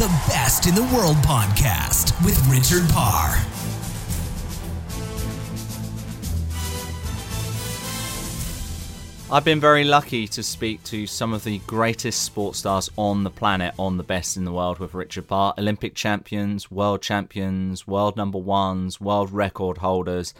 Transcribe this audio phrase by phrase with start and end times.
[0.00, 3.36] The Best in the World podcast with Richard Parr.
[9.30, 13.30] I've been very lucky to speak to some of the greatest sports stars on the
[13.30, 15.52] planet on the best in the world with Richard Parr.
[15.58, 20.32] Olympic champions, world champions, world number ones, world record holders.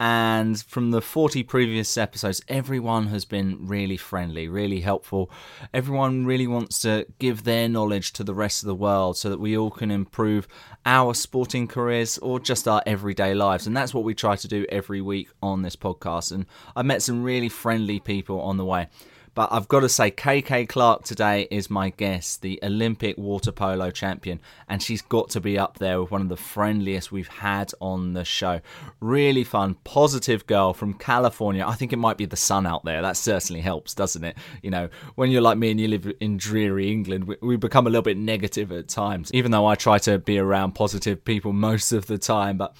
[0.00, 5.30] And from the 40 previous episodes, everyone has been really friendly, really helpful.
[5.74, 9.38] Everyone really wants to give their knowledge to the rest of the world so that
[9.38, 10.48] we all can improve
[10.86, 13.66] our sporting careers or just our everyday lives.
[13.66, 16.32] And that's what we try to do every week on this podcast.
[16.32, 18.88] And I met some really friendly people on the way.
[19.34, 23.90] But I've got to say, KK Clark today is my guest, the Olympic water polo
[23.90, 27.72] champion, and she's got to be up there with one of the friendliest we've had
[27.80, 28.60] on the show.
[29.00, 31.64] Really fun, positive girl from California.
[31.66, 33.02] I think it might be the sun out there.
[33.02, 34.36] That certainly helps, doesn't it?
[34.62, 37.86] You know, when you're like me and you live in dreary England, we, we become
[37.86, 41.52] a little bit negative at times, even though I try to be around positive people
[41.52, 42.58] most of the time.
[42.58, 42.74] But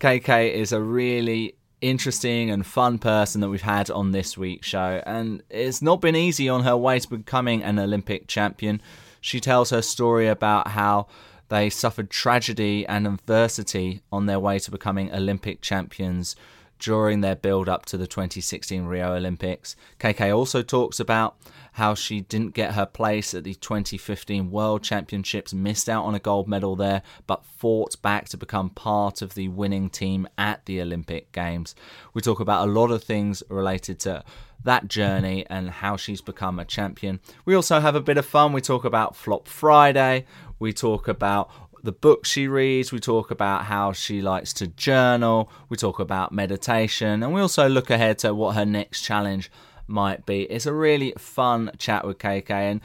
[0.00, 5.02] KK is a really interesting and fun person that we've had on this week's show,
[5.06, 8.80] and it's not been easy on her way to becoming an Olympic champion.
[9.20, 11.06] She tells her story about how
[11.48, 16.36] they suffered tragedy and adversity on their way to becoming Olympic champions
[16.78, 19.74] during their build up to the 2016 Rio Olympics.
[19.98, 21.36] KK also talks about
[21.78, 26.18] how she didn't get her place at the 2015 World Championships, missed out on a
[26.18, 30.80] gold medal there, but fought back to become part of the winning team at the
[30.80, 31.74] Olympic Games.
[32.12, 34.24] We talk about a lot of things related to
[34.64, 37.20] that journey and how she's become a champion.
[37.44, 38.52] We also have a bit of fun.
[38.52, 40.26] We talk about Flop Friday.
[40.58, 41.50] We talk about
[41.84, 46.32] the book she reads, we talk about how she likes to journal, we talk about
[46.32, 49.50] meditation, and we also look ahead to what her next challenge
[49.88, 50.42] might be.
[50.42, 52.80] It's a really fun chat with KK, and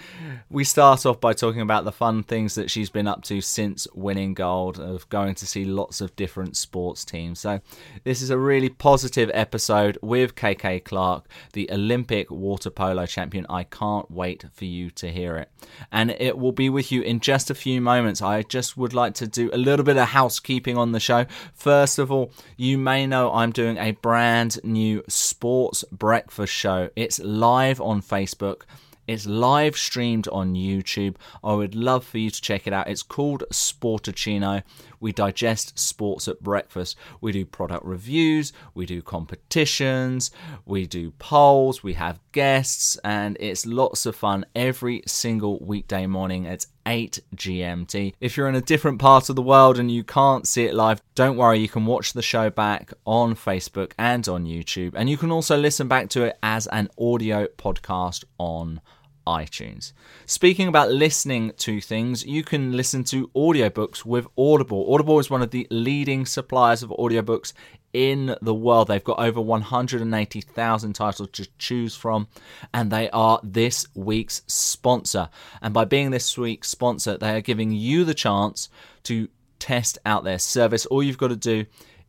[0.50, 3.88] we start off by talking about the fun things that she's been up to since
[3.94, 7.40] winning gold, of going to see lots of different sports teams.
[7.40, 7.62] So,
[8.04, 13.46] this is a really positive episode with KK Clark, the Olympic water polo champion.
[13.50, 15.50] I can't wait for you to hear it,
[15.92, 18.22] and it will be with you in just a few moments.
[18.22, 21.26] I just would like to do a little bit of housekeeping on the show.
[21.54, 27.20] First of all, you may know I'm doing a brand new sports breakfast show it's
[27.20, 28.64] live on Facebook.
[29.06, 31.16] It's live streamed on YouTube.
[31.44, 32.88] I would love for you to check it out.
[32.88, 34.64] It's called Sportacino.
[35.04, 36.96] We digest sports at breakfast.
[37.20, 40.32] We do product reviews, we do competitions,
[40.66, 46.46] we do polls, we have guests, and it's lots of fun every single weekday morning.
[46.46, 48.14] It's 8 GMT.
[48.22, 51.02] If you're in a different part of the world and you can't see it live,
[51.16, 55.18] don't worry, you can watch the show back on Facebook and on YouTube, and you
[55.18, 58.80] can also listen back to it as an audio podcast on
[59.26, 59.94] iTunes.
[60.26, 64.94] Speaking about listening to things, you can listen to audiobooks with Audible.
[64.94, 67.54] Audible is one of the leading suppliers of audiobooks
[67.94, 68.88] in the world.
[68.88, 72.28] They've got over 180,000 titles to choose from,
[72.74, 75.30] and they are this week's sponsor.
[75.62, 78.70] And by being this week's sponsor, they are giving you the chance
[79.04, 79.30] to
[79.60, 80.86] test out their service.
[80.88, 81.66] All you've got to do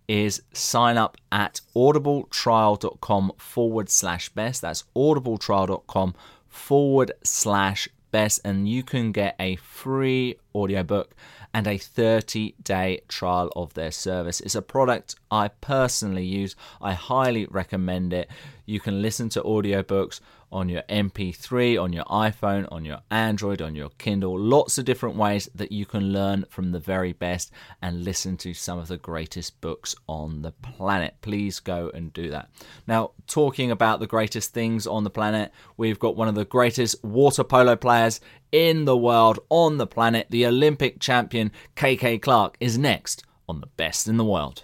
[0.08, 4.62] is sign up at audibletrial.com forward slash best.
[4.62, 6.14] That's audibletrial.com
[6.54, 11.14] forward slash best, and you can get a free audiobook
[11.52, 14.40] and a 30 day trial of their service.
[14.40, 18.30] It's a product I personally use, I highly recommend it.
[18.66, 20.20] You can listen to audiobooks
[20.54, 24.38] on your MP3, on your iPhone, on your Android, on your Kindle.
[24.38, 27.50] Lots of different ways that you can learn from the very best
[27.82, 31.16] and listen to some of the greatest books on the planet.
[31.20, 32.48] Please go and do that.
[32.86, 37.02] Now, talking about the greatest things on the planet, we've got one of the greatest
[37.04, 38.20] water polo players
[38.52, 40.28] in the world, on the planet.
[40.30, 44.62] The Olympic champion KK Clark is next on the best in the world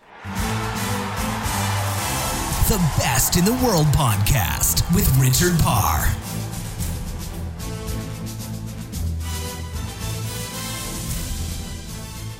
[2.71, 6.07] the Best in the World podcast with Richard Parr.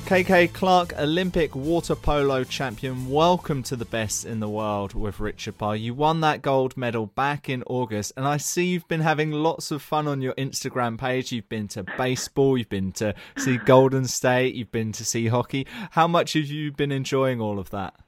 [0.05, 3.09] KK Clark, Olympic water polo champion.
[3.09, 5.75] Welcome to the best in the world with Richard Parr.
[5.75, 9.69] You won that gold medal back in August, and I see you've been having lots
[9.69, 11.33] of fun on your Instagram page.
[11.33, 15.67] You've been to baseball, you've been to see Golden State, you've been to see hockey.
[15.91, 18.00] How much have you been enjoying all of that?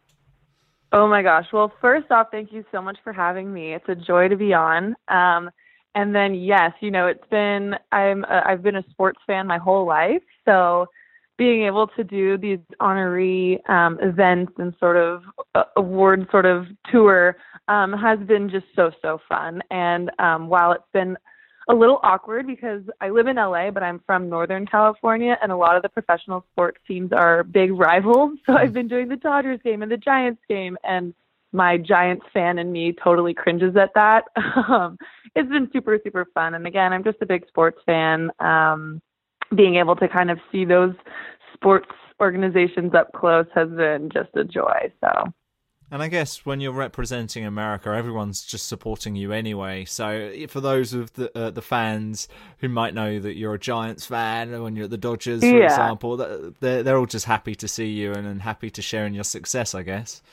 [0.93, 1.47] Oh my gosh.
[1.51, 3.73] Well, first off, thank you so much for having me.
[3.73, 4.95] It's a joy to be on.
[5.07, 5.49] Um,
[5.95, 9.57] and then yes, you know, it's been I'm a, I've been a sports fan my
[9.57, 10.87] whole life, so
[11.37, 15.23] being able to do these honorary um, events and sort of
[15.55, 17.37] uh, award sort of tour
[17.67, 19.61] um, has been just so so fun.
[19.71, 21.17] And um, while it's been
[21.69, 25.55] a little awkward because I live in LA, but I'm from Northern California, and a
[25.55, 28.37] lot of the professional sports teams are big rivals.
[28.45, 31.13] So I've been doing the Dodgers game and the Giants game, and
[31.53, 34.25] my Giants fan in me totally cringes at that.
[34.69, 34.97] Um,
[35.35, 36.53] it's been super, super fun.
[36.53, 38.29] And again, I'm just a big sports fan.
[38.39, 39.01] Um,
[39.55, 40.93] being able to kind of see those
[41.53, 41.89] sports
[42.21, 44.91] organizations up close has been just a joy.
[45.01, 45.33] So
[45.93, 49.85] and I guess when you're representing America, everyone's just supporting you anyway.
[49.85, 54.07] So for those of the uh, the fans who might know that you're a Giants
[54.07, 55.65] fan when you're at the Dodgers, for yeah.
[55.65, 59.13] example, they're they're all just happy to see you and, and happy to share in
[59.13, 60.23] your success, I guess.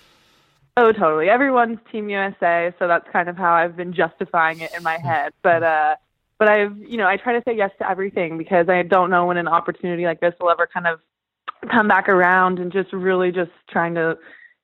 [0.78, 1.28] Oh, totally.
[1.28, 5.34] Everyone's Team USA, so that's kind of how I've been justifying it in my head.
[5.42, 5.96] But uh,
[6.38, 9.26] but I've you know I try to say yes to everything because I don't know
[9.26, 11.00] when an opportunity like this will ever kind of
[11.70, 14.16] come back around, and just really just trying to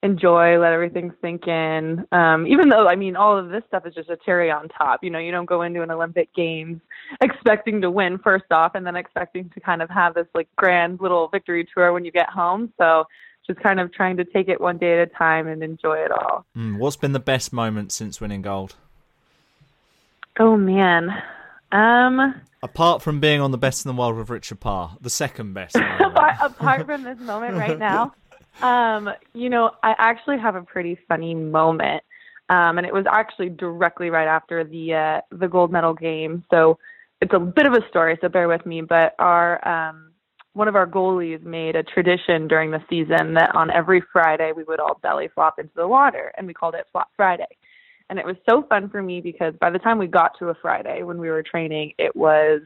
[0.07, 2.07] enjoy, let everything sink in.
[2.13, 5.05] Um, even though, I mean, all of this stuff is just a cherry on top.
[5.05, 6.81] You know, you don't go into an Olympic Games
[7.21, 11.01] expecting to win first off and then expecting to kind of have this like grand
[11.01, 12.73] little victory tour when you get home.
[12.79, 13.05] So
[13.47, 16.11] just kind of trying to take it one day at a time and enjoy it
[16.11, 16.47] all.
[16.57, 18.75] Mm, what's been the best moment since winning gold?
[20.39, 21.11] Oh, man.
[21.73, 25.53] Um, Apart from being on the best in the world with Richard Parr, the second
[25.53, 25.77] best.
[26.41, 28.15] apart from this moment right now.
[28.63, 32.03] Um, you know, I actually have a pretty funny moment.
[32.49, 36.45] Um, and it was actually directly right after the uh, the gold medal game.
[36.51, 36.79] So
[37.21, 38.83] it's a bit of a story, so bear with me.
[38.83, 40.13] But our um,
[40.53, 44.63] one of our goalies made a tradition during the season that on every Friday we
[44.65, 47.47] would all belly flop into the water, and we called it Flop Friday.
[48.09, 50.55] And it was so fun for me because by the time we got to a
[50.55, 52.61] Friday when we were training, it was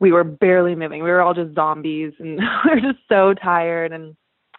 [0.00, 1.04] we were barely moving.
[1.04, 4.16] We were all just zombies, and we were just so tired and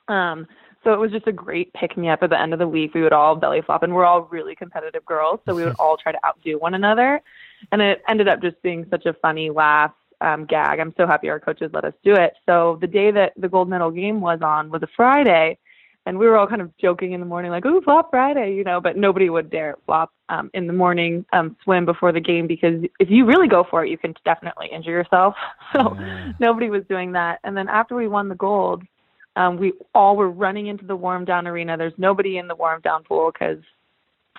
[0.08, 0.48] um,
[0.86, 2.94] so it was just a great pick me up at the end of the week.
[2.94, 5.98] We would all belly flop, and we're all really competitive girls, so we would all
[5.98, 7.22] try to outdo one another.
[7.72, 9.92] And it ended up just being such a funny laugh
[10.22, 10.80] um, gag.
[10.80, 12.34] I'm so happy our coaches let us do it.
[12.46, 15.58] So the day that the gold medal game was on was a Friday,
[16.06, 18.64] and we were all kind of joking in the morning, like, "Ooh, flop Friday," you
[18.64, 18.80] know.
[18.80, 22.84] But nobody would dare flop um, in the morning um, swim before the game because
[23.00, 25.36] if you really go for it, you can definitely injure yourself.
[25.74, 26.32] So yeah.
[26.40, 27.40] nobody was doing that.
[27.44, 28.84] And then after we won the gold
[29.36, 31.78] um, we all were running into the warm down arena.
[31.78, 33.60] There's nobody in the warm down pool because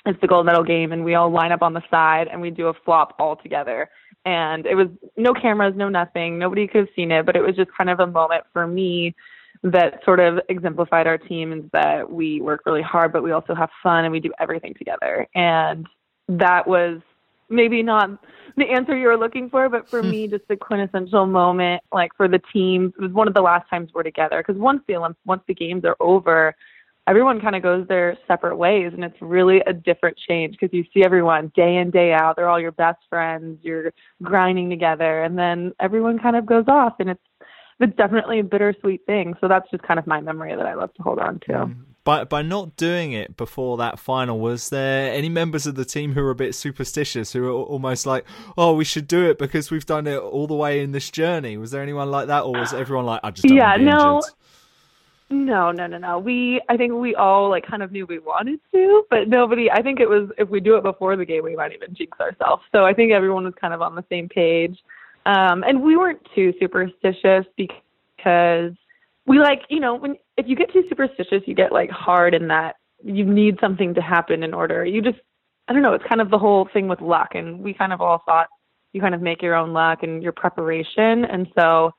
[0.06, 2.50] it's the gold medal game, and we all line up on the side and we
[2.50, 3.90] do a flop all together.
[4.24, 6.38] And it was no cameras, no nothing.
[6.38, 9.14] Nobody could have seen it, but it was just kind of a moment for me
[9.62, 13.54] that sort of exemplified our team is that we work really hard, but we also
[13.54, 15.26] have fun and we do everything together.
[15.34, 15.86] And
[16.28, 17.00] that was
[17.48, 18.10] maybe not
[18.56, 22.28] the answer you were looking for, but for me, just the quintessential moment, like for
[22.28, 24.42] the team, it was one of the last times we're together.
[24.46, 26.54] Because once the Olymp- once the games are over,
[27.06, 30.84] everyone kind of goes their separate ways, and it's really a different change because you
[30.92, 32.36] see everyone day in day out.
[32.36, 33.58] They're all your best friends.
[33.62, 37.20] You're grinding together, and then everyone kind of goes off, and it's
[37.78, 39.34] it's definitely a bittersweet thing.
[39.40, 41.70] So that's just kind of my memory that I love to hold on to.
[42.06, 46.12] By by not doing it before that final, was there any members of the team
[46.12, 48.24] who were a bit superstitious, who were almost like,
[48.56, 51.56] "Oh, we should do it because we've done it all the way in this journey"?
[51.56, 54.32] Was there anyone like that, or was everyone like, "I just yeah, no." Injured?
[55.30, 56.20] No, no, no, no.
[56.20, 59.68] We, I think we all like kind of knew we wanted to, but nobody.
[59.68, 62.20] I think it was if we do it before the game, we might even jinx
[62.20, 62.62] ourselves.
[62.70, 64.78] So I think everyone was kind of on the same page,
[65.26, 68.74] um, and we weren't too superstitious because
[69.26, 72.48] we like, you know, when if you get too superstitious, you get like hard in
[72.48, 74.84] that you need something to happen in order.
[74.84, 75.18] You just
[75.68, 78.00] I don't know, it's kind of the whole thing with luck and we kind of
[78.00, 78.46] all thought
[78.92, 81.92] you kind of make your own luck and your preparation and so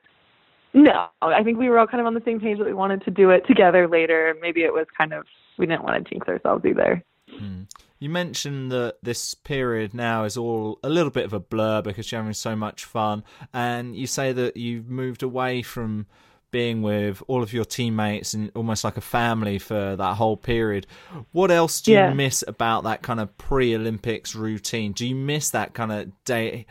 [0.74, 3.04] no, I think we were all kind of on the same page that we wanted
[3.06, 4.36] to do it together later.
[4.42, 5.26] Maybe it was kind of
[5.58, 7.04] we didn't want to jinx ourselves either.
[7.34, 7.68] Mm.
[8.00, 12.12] You mentioned that this period now is all a little bit of a blur because
[12.12, 16.06] you're having so much fun, and you say that you've moved away from
[16.52, 20.88] being with all of your teammates and almost like a family for that whole period.
[21.32, 22.10] What else do yeah.
[22.10, 24.94] you miss about that kind of pre-Olympics routine?
[24.94, 26.66] Do you miss that kind of day?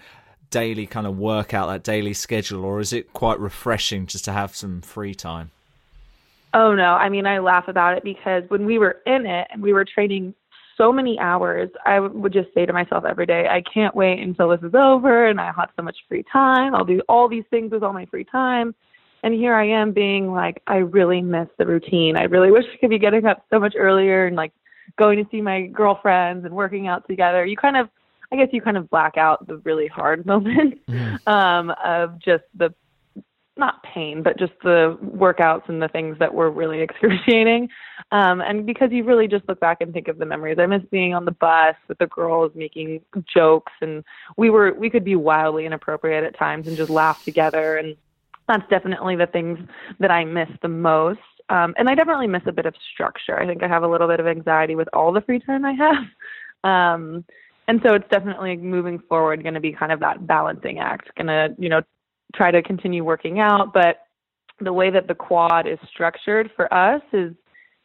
[0.51, 4.55] daily kind of workout, that daily schedule, or is it quite refreshing just to have
[4.55, 5.51] some free time?
[6.55, 9.63] Oh no, I mean I laugh about it because when we were in it and
[9.63, 10.35] we were training
[10.77, 14.51] so many hours, I would just say to myself every day, I can't wait until
[14.51, 16.75] this is over and I have so much free time.
[16.75, 18.75] I'll do all these things with all my free time.
[19.27, 22.17] And here I am being like, I really miss the routine.
[22.17, 24.53] I really wish I could be getting up so much earlier and like
[24.97, 27.45] going to see my girlfriends and working out together.
[27.45, 27.89] You kind of
[28.31, 31.27] I guess you kind of black out the really hard moments mm.
[31.27, 32.73] um, of just the
[33.57, 37.69] not pain, but just the workouts and the things that were really excruciating.
[38.13, 40.59] Um, and because you really just look back and think of the memories.
[40.61, 43.01] I miss being on the bus with the girls making
[43.35, 44.05] jokes and
[44.37, 47.97] we were we could be wildly inappropriate at times and just laugh together and
[48.49, 49.59] that's definitely the things
[50.01, 51.21] that I miss the most.
[51.49, 53.39] Um, and I definitely miss a bit of structure.
[53.39, 55.73] I think I have a little bit of anxiety with all the free time I
[55.73, 55.97] have.
[56.65, 57.25] Um,
[57.69, 61.27] and so it's definitely moving forward going to be kind of that balancing act going
[61.27, 61.83] to you know
[62.35, 64.07] try to continue working out but
[64.61, 67.33] the way that the quad is structured for us is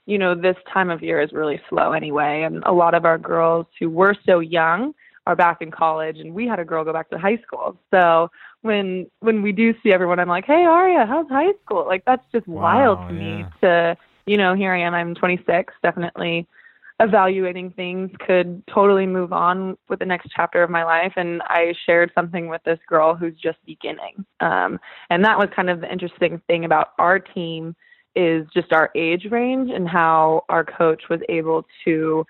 [0.06, 3.18] you know this time of year is really slow anyway and a lot of our
[3.18, 4.94] girls who were so young
[5.28, 7.78] are back in college and we had a girl go back to high school.
[7.92, 8.30] So
[8.62, 11.86] when when we do see everyone i'm like hey aria how's high school?
[11.86, 13.20] Like that's just wow, wild to yeah.
[13.20, 13.98] me to
[14.28, 16.48] you know here i am i'm 26 definitely
[17.00, 21.14] evaluating things could totally move on with the next chapter of my life.
[21.18, 24.24] And i shared something with this girl who's just beginning.
[24.40, 27.76] Um, and that was kind of the interesting thing about our team
[28.16, 32.26] is just our age range and how our coach was able to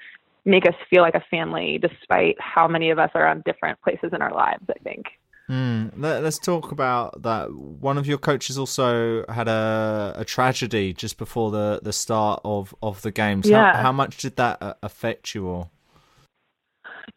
[0.45, 4.11] make us feel like a family despite how many of us are on different places
[4.13, 5.05] in our lives i think
[5.51, 7.53] Mm, let, us talk about that.
[7.53, 12.73] One of your coaches also had a, a tragedy just before the, the start of,
[12.81, 13.49] of the games.
[13.49, 13.75] Yeah.
[13.75, 15.71] How, how much did that uh, affect you all?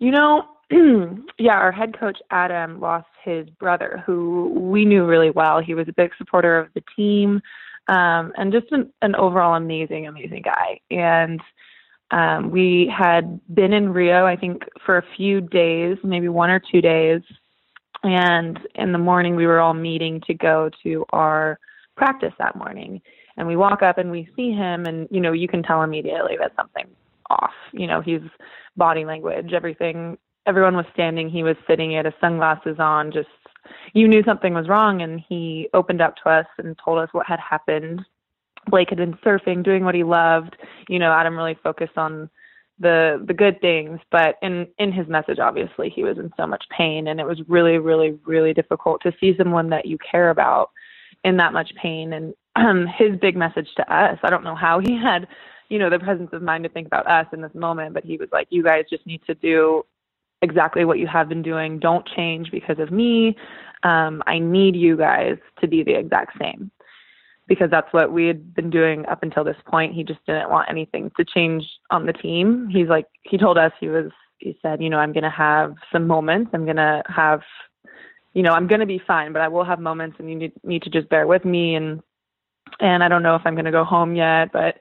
[0.00, 0.42] You know,
[1.38, 5.60] yeah, our head coach Adam lost his brother, who we knew really well.
[5.60, 7.40] He was a big supporter of the team,
[7.86, 10.80] um, and just an, an overall amazing, amazing guy.
[10.90, 11.40] And
[12.14, 16.60] um, we had been in Rio, I think, for a few days, maybe one or
[16.60, 17.20] two days,
[18.04, 21.58] and in the morning, we were all meeting to go to our
[21.96, 23.00] practice that morning.
[23.36, 26.36] And we walk up and we see him, and you know, you can tell immediately
[26.38, 26.94] that something's
[27.30, 27.50] off.
[27.72, 28.20] You know, he's
[28.76, 30.16] body language, everything.
[30.46, 31.28] Everyone was standing.
[31.28, 31.90] He was sitting.
[31.90, 33.10] He had his sunglasses on.
[33.10, 33.28] Just
[33.92, 37.26] you knew something was wrong, and he opened up to us and told us what
[37.26, 38.02] had happened.
[38.66, 40.56] Blake had been surfing, doing what he loved.
[40.88, 42.30] You know, Adam really focused on
[42.78, 46.64] the the good things but in in his message obviously he was in so much
[46.76, 50.70] pain and it was really really really difficult to see someone that you care about
[51.22, 52.12] in that much pain.
[52.12, 55.28] And um his big message to us i don't know how he had
[55.68, 58.16] you know the presence of mind to think about us in this moment but he
[58.16, 59.84] was like you guys just need to do
[60.42, 61.78] exactly what you have been doing.
[61.78, 63.36] Don't change because of me.
[63.82, 66.70] Um i need you guys to be the exact same
[67.46, 69.94] because that's what we had been doing up until this point.
[69.94, 72.68] He just didn't want anything to change on the team.
[72.70, 75.74] He's like, he told us, he was, he said, you know, I'm going to have
[75.92, 76.50] some moments.
[76.54, 77.40] I'm going to have,
[78.32, 80.52] you know, I'm going to be fine, but I will have moments and you need,
[80.62, 81.74] need to just bear with me.
[81.74, 82.02] And,
[82.80, 84.76] and I don't know if I'm going to go home yet, but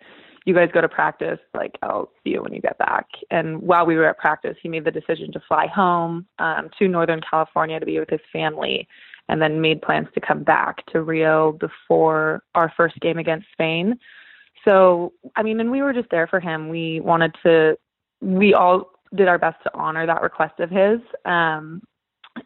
[0.45, 1.39] you guys go to practice.
[1.53, 3.07] Like, I'll see you when you get back.
[3.29, 6.87] And while we were at practice, he made the decision to fly home um, to
[6.87, 8.87] Northern California to be with his family
[9.29, 13.97] and then made plans to come back to Rio before our first game against Spain.
[14.65, 16.69] So, I mean, and we were just there for him.
[16.69, 17.77] We wanted to,
[18.21, 20.99] we all did our best to honor that request of his.
[21.25, 21.81] Um,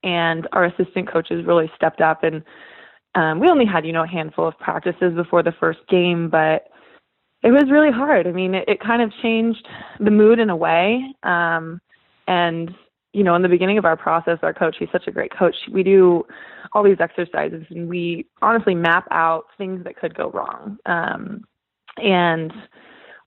[0.04, 2.44] and our assistant coaches really stepped up and
[3.16, 6.68] um, we only had, you know, a handful of practices before the first game, but
[7.42, 8.28] it was really hard.
[8.28, 9.68] I mean, it, it kind of changed
[10.00, 11.02] the mood in a way.
[11.24, 11.82] Um,
[12.28, 12.72] and
[13.14, 15.56] you know, in the beginning of our process, our coach, he's such a great coach.
[15.72, 16.26] We do
[16.78, 20.78] all these exercises and we honestly map out things that could go wrong.
[20.86, 21.44] Um,
[21.98, 22.54] and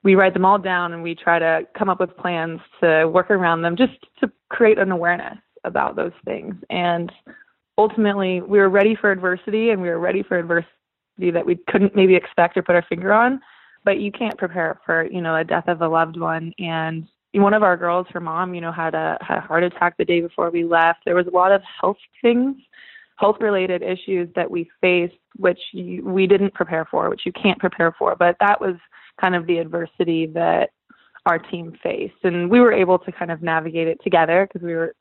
[0.05, 3.29] we write them all down and we try to come up with plans to work
[3.29, 6.55] around them just to create an awareness about those things.
[6.71, 7.11] And
[7.77, 11.97] ultimately, we were ready for adversity and we were ready for adversity that we couldn't
[11.97, 13.41] maybe expect or put our finger on.
[13.85, 16.53] But you can't prepare for, you know, a death of a loved one.
[16.61, 19.97] And one of our girls, her mom, you know, had a, had a heart attack
[19.97, 21.01] the day before we left.
[21.05, 22.57] There was a lot of health things,
[23.21, 27.59] health related issues that we faced, which you, we didn't prepare for, which you can't
[27.59, 28.17] prepare for.
[28.17, 28.77] But that was
[29.21, 30.71] kind of the adversity that
[31.27, 32.15] our team faced.
[32.25, 34.95] And we were able to kind of navigate it together because we were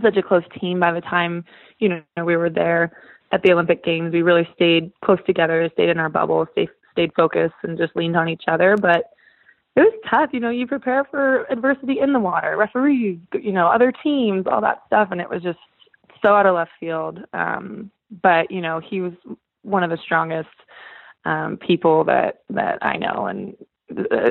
[0.00, 1.44] such a close team by the time,
[1.80, 2.96] you know, we were there
[3.32, 4.12] at the Olympic Games.
[4.12, 8.16] We really stayed close together, stayed in our bubble, stayed stayed focused and just leaned
[8.16, 8.74] on each other.
[8.80, 9.10] But
[9.74, 13.66] it was tough, you know, you prepare for adversity in the water, referees, you know,
[13.66, 15.58] other teams, all that stuff and it was just
[16.22, 17.20] so out of left field.
[17.32, 17.90] Um,
[18.22, 19.12] but, you know, he was
[19.62, 20.48] one of the strongest
[21.24, 23.56] um, people that that I know and
[24.10, 24.30] uh,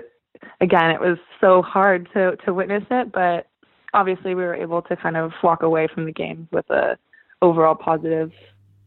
[0.62, 3.48] again, it was so hard to to witness it, but
[3.94, 6.98] obviously we were able to kind of walk away from the games with a
[7.42, 8.32] overall positive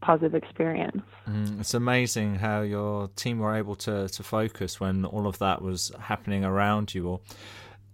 [0.00, 1.02] positive experience.
[1.28, 5.62] Mm, it's amazing how your team were able to to focus when all of that
[5.62, 7.09] was happening around you.
[7.09, 7.21] Or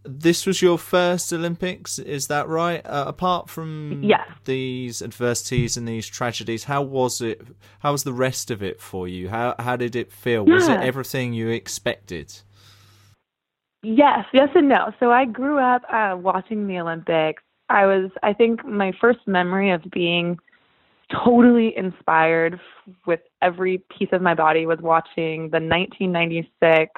[0.05, 2.85] this was your first Olympics, is that right?
[2.85, 4.11] Uh, apart from
[4.45, 7.41] these adversities and these tragedies, how was it?
[7.81, 9.29] How was the rest of it for you?
[9.29, 10.47] How how did it feel?
[10.47, 10.55] Yeah.
[10.55, 12.33] Was it everything you expected?
[13.83, 14.93] Yes, yes, and no.
[15.01, 17.43] So I grew up uh, watching the Olympics.
[17.69, 20.39] I was, I think, my first memory of being
[21.25, 22.59] totally inspired
[23.07, 26.93] with every piece of my body was watching the 1996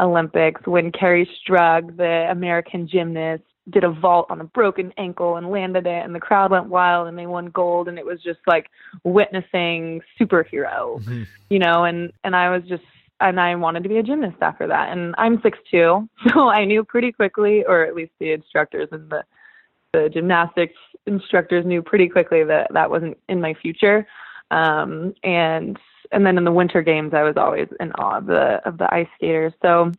[0.00, 5.50] Olympics when Kerri Strug, the American gymnast, did a vault on a broken ankle and
[5.50, 8.40] landed it, and the crowd went wild and they won gold, and it was just
[8.46, 8.68] like
[9.04, 11.22] witnessing superhero, mm-hmm.
[11.48, 11.84] you know.
[11.84, 12.82] And and I was just
[13.20, 14.90] and I wanted to be a gymnast after that.
[14.90, 19.08] And I'm six two, so I knew pretty quickly, or at least the instructors and
[19.10, 19.22] the
[19.92, 20.74] the gymnastics
[21.06, 24.06] instructors knew pretty quickly that that wasn't in my future.
[24.50, 25.78] Um, and
[26.12, 28.92] and then in the winter games, I was always in awe of the of the
[28.92, 29.52] ice skaters.
[29.62, 29.92] So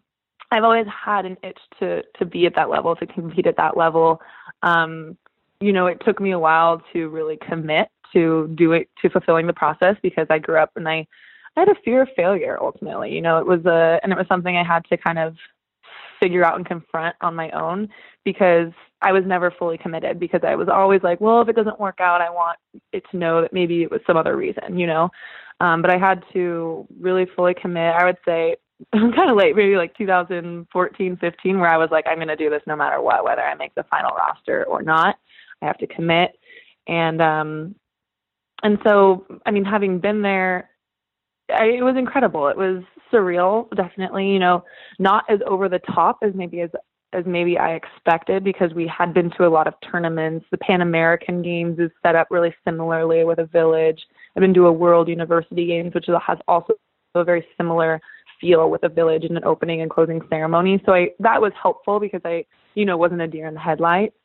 [0.52, 3.76] I've always had an itch to to be at that level, to compete at that
[3.76, 4.22] level.
[4.62, 5.18] Um,
[5.60, 9.48] you know, it took me a while to really commit to do it to fulfilling
[9.48, 11.08] the process because I grew up and I
[11.56, 13.12] I had a fear of failure ultimately.
[13.12, 15.36] You know, it was a and it was something I had to kind of
[16.20, 17.90] figure out and confront on my own
[18.24, 21.80] because I was never fully committed because I was always like, well, if it doesn't
[21.80, 22.58] work out, I want
[22.94, 25.10] it to know that maybe it was some other reason, you know.
[25.64, 27.96] Um, but I had to really fully commit.
[27.96, 28.58] I would say
[28.94, 32.36] I'm kind of late, maybe like 2014, 15, where I was like, I'm going to
[32.36, 35.16] do this no matter what, whether I make the final roster or not.
[35.62, 36.32] I have to commit.
[36.88, 37.76] And um,
[38.62, 40.70] and so, I mean, having been there
[41.50, 42.48] I, it was incredible.
[42.48, 44.28] It was surreal, definitely.
[44.28, 44.64] You know,
[45.00, 46.70] not as over the top as maybe as
[47.14, 50.46] as maybe I expected because we had been to a lot of tournaments.
[50.50, 54.02] The Pan American Games is set up really similarly with a village.
[54.36, 56.74] I've been to a World University Games, which has also
[57.16, 58.02] a very similar
[58.42, 60.82] feel with a village and an opening and closing ceremony.
[60.86, 64.16] So I that was helpful because I, you know, wasn't a deer in the headlights.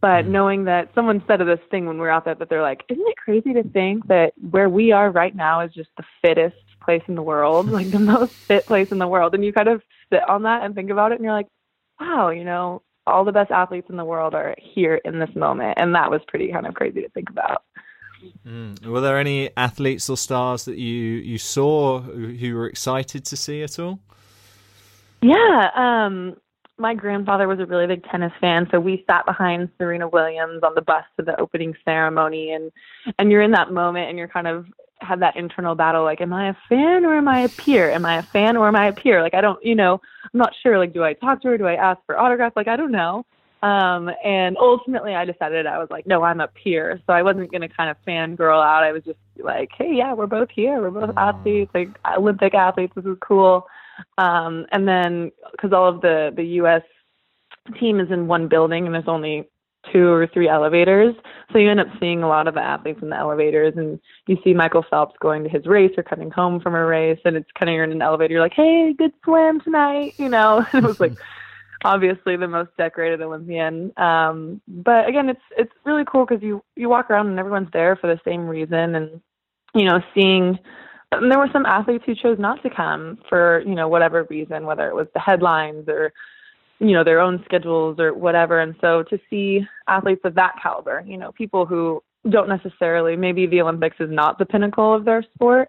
[0.00, 0.32] But mm-hmm.
[0.32, 2.84] knowing that someone said of this thing when we were out there that they're like,
[2.88, 6.56] isn't it crazy to think that where we are right now is just the fittest
[6.84, 9.34] place in the world, like the most fit place in the world.
[9.34, 11.48] And you kind of sit on that and think about it and you're like,
[12.00, 15.74] wow, you know, all the best athletes in the world are here in this moment.
[15.76, 17.62] And that was pretty kind of crazy to think about.
[18.46, 18.84] Mm.
[18.86, 23.62] Were there any athletes or stars that you, you saw who were excited to see
[23.62, 24.00] at all?
[25.20, 26.36] Yeah, um,
[26.78, 30.74] my grandfather was a really big tennis fan, so we sat behind Serena Williams on
[30.74, 32.72] the bus to the opening ceremony, and
[33.18, 34.66] and you're in that moment, and you're kind of
[35.02, 37.90] had that internal battle, like, am I a fan or am I a peer?
[37.90, 39.22] Am I a fan or am I a peer?
[39.22, 40.78] Like, I don't, you know, I'm not sure.
[40.78, 41.58] Like, do I talk to her?
[41.58, 42.52] Do I ask for autograph?
[42.56, 43.26] Like, I don't know.
[43.62, 47.00] Um, and ultimately, I decided I was like, no, I'm up here.
[47.06, 48.82] so I wasn't gonna kind of fangirl out.
[48.82, 50.80] I was just like, hey, yeah, we're both here.
[50.80, 52.92] We're both athletes, like Olympic athletes.
[52.96, 53.66] This is cool.
[54.18, 56.82] Um, and then because all of the the U.S.
[57.78, 59.48] team is in one building and there's only
[59.92, 61.14] two or three elevators,
[61.52, 64.38] so you end up seeing a lot of the athletes in the elevators, and you
[64.44, 67.50] see Michael Phelps going to his race or coming home from a race, and it's
[67.58, 70.64] kind of you're in an elevator, you're like, hey, good swim tonight, you know.
[70.74, 71.14] it was like
[71.84, 73.92] obviously the most decorated Olympian.
[73.98, 77.96] Um, but again, it's it's really cool because you you walk around and everyone's there
[77.96, 79.20] for the same reason, and
[79.74, 80.58] you know, seeing
[81.12, 84.66] and there were some athletes who chose not to come for you know whatever reason
[84.66, 86.12] whether it was the headlines or
[86.78, 91.04] you know their own schedules or whatever and so to see athletes of that caliber
[91.06, 95.22] you know people who don't necessarily maybe the olympics is not the pinnacle of their
[95.34, 95.68] sport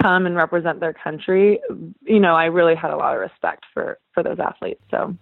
[0.00, 1.60] come and represent their country
[2.02, 5.14] you know i really had a lot of respect for for those athletes so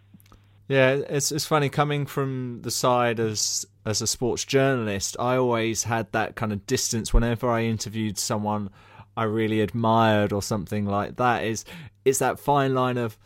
[0.68, 5.84] yeah it's it's funny coming from the side as as a sports journalist i always
[5.84, 8.70] had that kind of distance whenever i interviewed someone
[9.18, 11.42] I really admired or something like that.
[11.42, 11.64] Is
[12.04, 13.18] it's that fine line of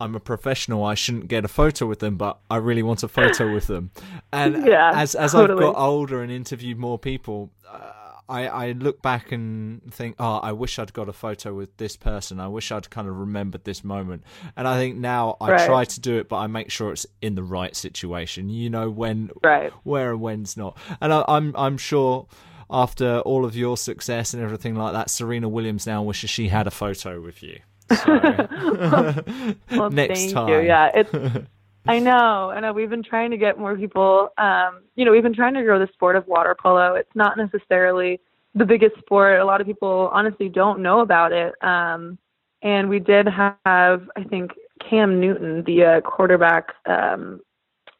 [0.00, 0.84] I'm a professional.
[0.84, 3.90] I shouldn't get a photo with them, but I really want a photo with them.
[4.32, 5.66] And yeah, as as totally.
[5.66, 7.90] I've got older and interviewed more people, uh,
[8.30, 11.96] I I look back and think, oh, I wish I'd got a photo with this
[11.96, 12.38] person.
[12.40, 14.22] I wish I'd kind of remembered this moment.
[14.56, 15.66] And I think now I Right.
[15.66, 18.48] try to do it, but I make sure it's in the right situation.
[18.48, 19.72] You know when, Right.
[19.82, 20.76] where and when's not.
[21.00, 22.26] And I, I'm I'm sure.
[22.72, 26.68] After all of your success and everything like that, Serena Williams now wishes she had
[26.68, 27.58] a photo with you.
[27.92, 28.06] So,
[29.72, 30.48] Well, next thank time.
[30.48, 30.60] you.
[30.68, 31.12] Yeah, it's.
[31.86, 32.50] I know.
[32.50, 32.72] I know.
[32.72, 34.30] We've been trying to get more people.
[34.38, 36.94] Um, you know, we've been trying to grow the sport of water polo.
[36.94, 38.20] It's not necessarily
[38.54, 39.40] the biggest sport.
[39.40, 41.54] A lot of people honestly don't know about it.
[41.62, 42.18] Um,
[42.62, 44.52] and we did have, I think,
[44.88, 47.40] Cam Newton, the uh, quarterback um,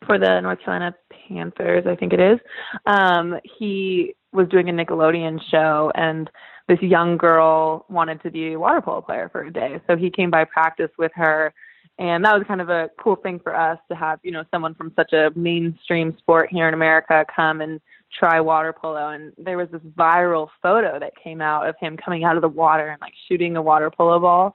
[0.06, 0.94] for the North Carolina
[1.28, 2.38] Panthers, I think it is.
[2.86, 6.30] Um, he was doing a Nickelodeon show, and
[6.68, 9.80] this young girl wanted to be a water polo player for a day.
[9.86, 11.52] So he came by practice with her,
[12.00, 14.74] and that was kind of a cool thing for us to have, you know, someone
[14.74, 17.78] from such a mainstream sport here in America come and
[18.18, 19.10] try water polo.
[19.10, 22.48] And there was this viral photo that came out of him coming out of the
[22.48, 24.54] water and like shooting a water polo ball.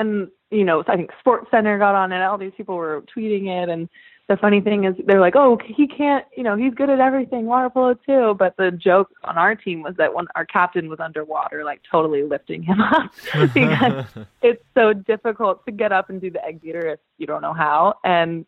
[0.00, 2.22] And you know, I think SportsCenter got on it.
[2.22, 3.88] All these people were tweeting it, and
[4.30, 7.46] the funny thing is they're like, oh, he can't, you know, he's good at everything,
[7.46, 8.36] water polo too.
[8.38, 12.22] But the joke on our team was that when our captain was underwater, like totally
[12.22, 13.10] lifting him up
[13.52, 14.04] because
[14.40, 17.52] it's so difficult to get up and do the egg beater if you don't know
[17.52, 17.94] how.
[18.04, 18.46] And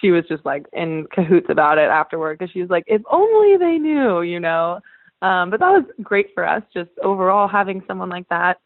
[0.00, 3.58] she was just like in cahoots about it afterward because she was like, if only
[3.58, 4.80] they knew, you know.
[5.20, 8.60] Um, but that was great for us, just overall having someone like that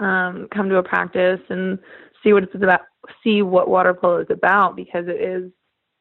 [0.00, 1.78] um, come to a practice and
[2.22, 2.82] see what it's about,
[3.22, 5.50] see what water polo is about because it is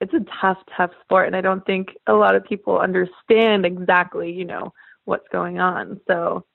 [0.02, 4.32] it's a tough, tough sport, and I don't think a lot of people understand exactly,
[4.32, 4.74] you know,
[5.06, 6.00] what's going on.
[6.08, 6.46] So,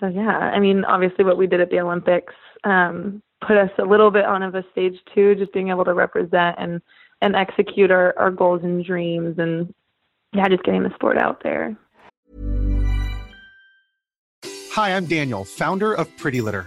[0.00, 3.84] so yeah, I mean, obviously, what we did at the Olympics um, put us a
[3.84, 6.80] little bit on of a stage too, just being able to represent and
[7.20, 9.72] and execute our, our goals and dreams, and
[10.34, 11.76] yeah, just getting the sport out there.
[14.72, 16.66] Hi, I'm Daniel, founder of Pretty Litter.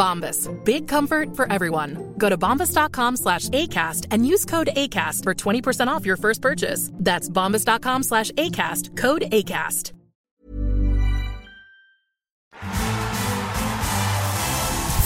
[0.00, 0.48] Bombas.
[0.64, 2.14] Big comfort for everyone.
[2.16, 6.90] Go to bombas.com slash ACAST and use code ACAST for 20% off your first purchase.
[6.94, 8.96] That's bombas.com slash ACAST.
[8.96, 9.92] Code ACAST.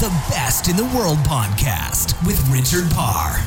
[0.00, 3.38] The Best in the World podcast with Richard Parr.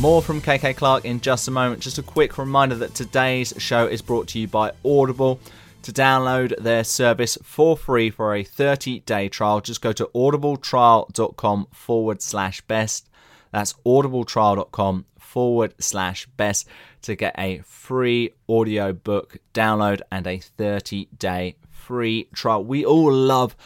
[0.00, 1.80] More from KK Clark in just a moment.
[1.80, 5.40] Just a quick reminder that today's show is brought to you by Audible.
[5.82, 11.66] To download their service for free for a 30 day trial, just go to audibletrial.com
[11.72, 13.10] forward slash best.
[13.50, 16.68] That's audibletrial.com forward slash best
[17.02, 22.64] to get a free audio book download and a 30 day free trial.
[22.64, 23.56] We all love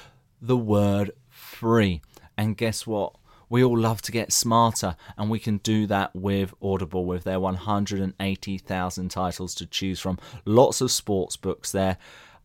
[0.40, 2.00] the word free.
[2.38, 3.14] And guess what?
[3.48, 7.40] We all love to get smarter, and we can do that with Audible with their
[7.40, 10.18] 180,000 titles to choose from.
[10.44, 11.98] Lots of sports books there.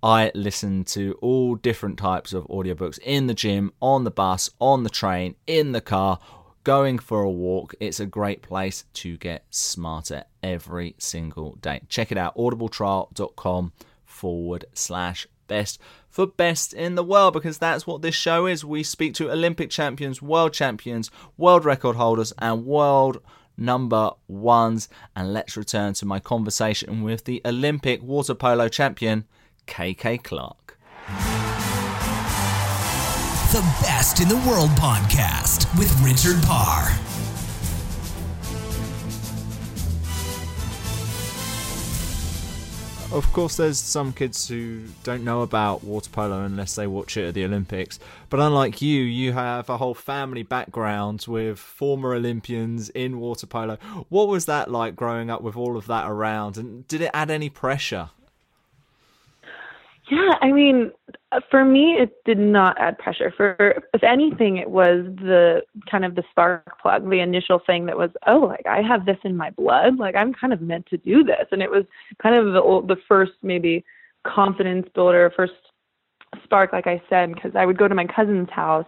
[0.04, 4.84] I listen to all different types of audiobooks in the gym, on the bus, on
[4.84, 6.20] the train, in the car,
[6.64, 7.76] going for a walk.
[7.80, 11.82] It's a great place to get smarter every single day.
[11.88, 13.74] Check it out audibletrial.com
[14.06, 18.66] forward slash best for best in the world because that's what this show is.
[18.66, 23.22] We speak to Olympic champions, world champions, world record holders, and world
[23.58, 24.90] number ones.
[25.16, 29.26] And let's return to my conversation with the Olympic water polo champion,
[29.68, 30.78] KK Clark.
[33.52, 37.21] The Best in the World podcast with Richard Parr.
[43.12, 47.28] Of course, there's some kids who don't know about water polo unless they watch it
[47.28, 48.00] at the Olympics.
[48.30, 53.76] But unlike you, you have a whole family background with former Olympians in water polo.
[54.08, 56.58] What was that like growing up with all of that around?
[56.58, 58.12] And did it add any pressure?
[60.12, 60.92] Yeah, I mean,
[61.32, 63.34] uh, for me, it did not add pressure.
[63.38, 63.56] For
[63.94, 68.10] if anything, it was the kind of the spark plug, the initial thing that was,
[68.28, 71.24] oh, like I have this in my blood, like I'm kind of meant to do
[71.24, 71.86] this, and it was
[72.22, 73.86] kind of the the first maybe
[74.28, 75.54] confidence builder, first
[76.44, 78.86] spark, like I said, because I would go to my cousin's house,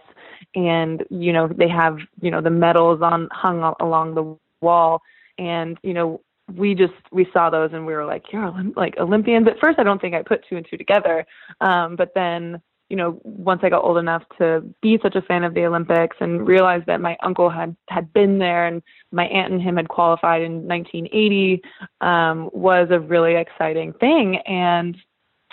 [0.54, 5.00] and you know they have you know the medals on hung along the wall,
[5.38, 6.20] and you know
[6.52, 9.78] we just we saw those and we were like you're Olymp- like olympians at first
[9.78, 11.26] i don't think i put two and two together.
[11.60, 15.42] Um but then you know once i got old enough to be such a fan
[15.42, 19.52] of the olympics and realize that my uncle had had been there and my aunt
[19.52, 21.62] and him had qualified in 1980
[22.02, 24.36] um was a really exciting thing.
[24.46, 24.96] And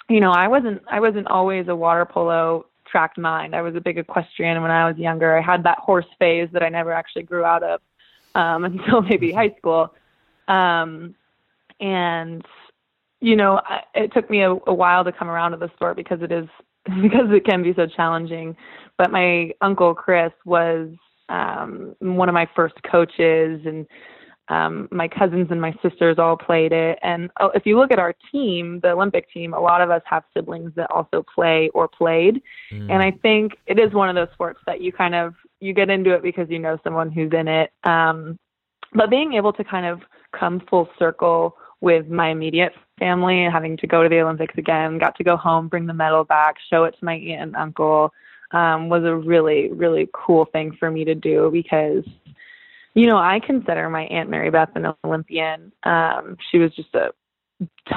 [0.09, 3.55] you know i wasn't i wasn't always a water polo tracked mind.
[3.55, 5.37] I was a big equestrian when i was younger.
[5.37, 7.79] I had that horse phase that i never actually grew out of
[8.35, 9.93] um until maybe high school
[10.47, 11.15] um,
[11.79, 12.45] and
[13.21, 15.95] you know, I, it took me a, a while to come around to the sport
[15.95, 16.47] because it is
[17.01, 18.55] because it can be so challenging.
[18.97, 20.89] But my uncle Chris was
[21.29, 23.87] um, one of my first coaches, and
[24.49, 26.99] um, my cousins and my sisters all played it.
[27.01, 30.01] And oh, if you look at our team, the Olympic team, a lot of us
[30.05, 32.41] have siblings that also play or played.
[32.71, 32.91] Mm.
[32.91, 35.89] And I think it is one of those sports that you kind of you get
[35.89, 37.71] into it because you know someone who's in it.
[37.83, 38.37] Um,
[38.93, 40.01] but being able to kind of
[40.37, 45.15] come full circle with my immediate family having to go to the Olympics again, got
[45.17, 48.13] to go home, bring the medal back, show it to my aunt and uncle,
[48.51, 52.03] um, was a really, really cool thing for me to do because,
[52.93, 55.71] you know, I consider my Aunt Mary Beth an Olympian.
[55.83, 57.11] Um, she was just a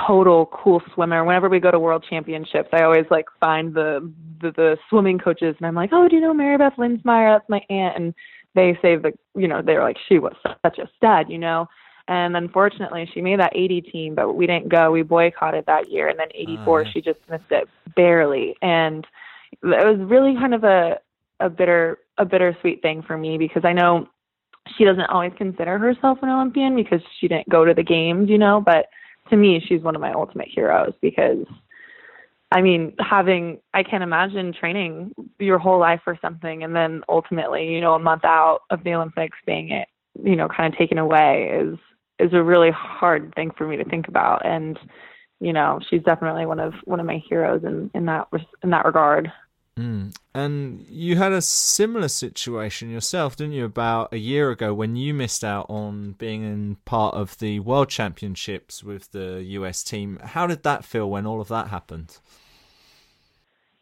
[0.07, 1.25] total cool swimmer.
[1.25, 5.57] Whenever we go to world championships, I always like find the the, the swimming coaches
[5.59, 7.37] and I'm like, Oh, do you know Mary Beth Linzmeier?
[7.37, 8.15] That's my aunt and
[8.55, 11.67] they say that you know they're like she was such a stud you know
[12.09, 14.91] and unfortunately she made that 80 team but we didn't go.
[14.91, 18.57] We boycotted that year and then 84 uh, she just missed it barely.
[18.63, 19.07] And
[19.63, 20.99] it was really kind of a
[21.41, 24.09] a bitter a bittersweet thing for me because I know
[24.77, 28.39] she doesn't always consider herself an Olympian because she didn't go to the games, you
[28.39, 28.87] know, but
[29.31, 31.47] to me she's one of my ultimate heroes because
[32.55, 37.67] I mean, having I can't imagine training your whole life for something and then ultimately,
[37.67, 39.89] you know, a month out of the Olympics being it,
[40.23, 41.77] you know, kind of taken away is
[42.19, 44.79] is a really hard thing for me to think about and
[45.41, 48.29] you know, she's definitely one of one of my heroes in in that
[48.63, 49.31] in that regard.
[49.79, 50.17] Mm.
[50.35, 55.13] And you had a similar situation yourself, didn't you, about a year ago when you
[55.13, 60.21] missed out on being in part of the World Championships with the US team.
[60.23, 62.19] How did that feel when all of that happened?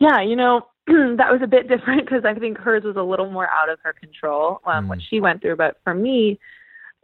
[0.00, 3.30] Yeah, you know, that was a bit different because I think hers was a little
[3.30, 4.88] more out of her control, um, mm.
[4.88, 5.56] what she went through.
[5.56, 6.40] But for me,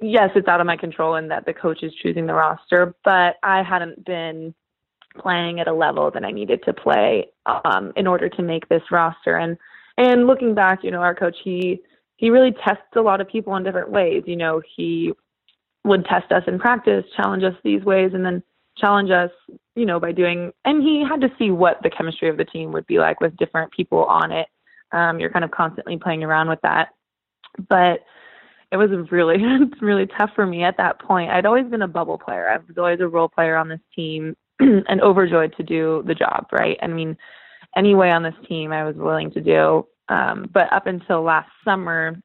[0.00, 3.36] yes, it's out of my control in that the coach is choosing the roster, but
[3.42, 4.54] I hadn't been
[5.18, 8.82] playing at a level that I needed to play um, in order to make this
[8.90, 9.36] roster.
[9.36, 9.56] And
[9.96, 11.80] and looking back, you know, our coach he
[12.16, 14.24] he really tests a lot of people in different ways.
[14.26, 15.12] You know, he
[15.84, 18.42] would test us in practice, challenge us these ways, and then
[18.76, 19.30] challenge us,
[19.74, 22.72] you know, by doing, and he had to see what the chemistry of the team
[22.72, 24.46] would be like with different people on it.
[24.92, 26.90] Um, you're kind of constantly playing around with that.
[27.68, 28.00] But
[28.70, 29.42] it was really,
[29.80, 31.30] really tough for me at that point.
[31.30, 32.48] I'd always been a bubble player.
[32.48, 36.46] I was always a role player on this team and overjoyed to do the job,
[36.52, 36.78] right?
[36.82, 37.16] I mean,
[37.76, 39.86] any way on this team I was willing to do.
[40.08, 42.16] Um, but up until last summer,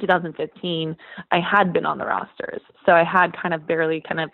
[0.00, 0.96] 2015,
[1.30, 2.60] I had been on the rosters.
[2.84, 4.30] So I had kind of barely kind of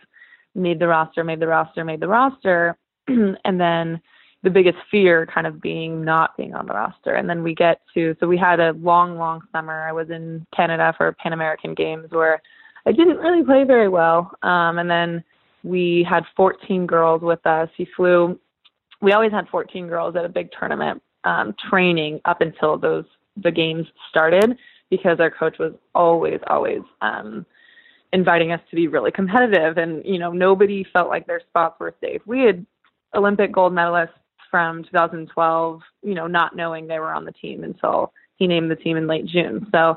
[0.54, 2.76] made the roster, made the roster, made the roster.
[3.08, 4.00] and then
[4.42, 7.14] the biggest fear kind of being not being on the roster.
[7.14, 9.86] And then we get to, so we had a long, long summer.
[9.86, 12.40] I was in Canada for Pan American Games where
[12.86, 14.32] I didn't really play very well.
[14.42, 15.22] Um, and then
[15.62, 17.68] we had 14 girls with us.
[17.76, 18.38] He flew,
[19.02, 23.04] we always had 14 girls at a big tournament um, training up until those,
[23.36, 24.56] the games started
[24.88, 27.44] because our coach was always, always, um,
[28.12, 31.94] inviting us to be really competitive and you know nobody felt like their spots were
[32.00, 32.66] safe we had
[33.14, 34.08] olympic gold medalists
[34.50, 38.76] from 2012 you know not knowing they were on the team until he named the
[38.76, 39.96] team in late june so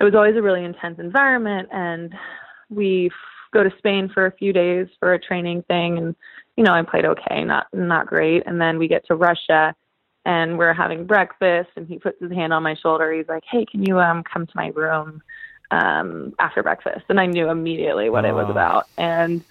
[0.00, 2.14] it was always a really intense environment and
[2.70, 3.10] we
[3.54, 6.14] go to Spain for a few days for a training thing, and
[6.56, 8.42] you know I played okay, not not great.
[8.46, 9.74] And then we get to Russia,
[10.26, 13.12] and we're having breakfast, and he puts his hand on my shoulder.
[13.12, 15.22] He's like, "Hey, can you um come to my room?"
[15.70, 18.28] um after breakfast and I knew immediately what oh.
[18.28, 19.42] it was about and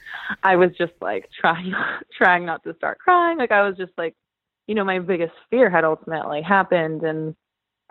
[0.44, 1.74] I was just like trying
[2.16, 4.16] trying not to start crying like I was just like
[4.68, 7.36] you know my biggest fear had ultimately happened and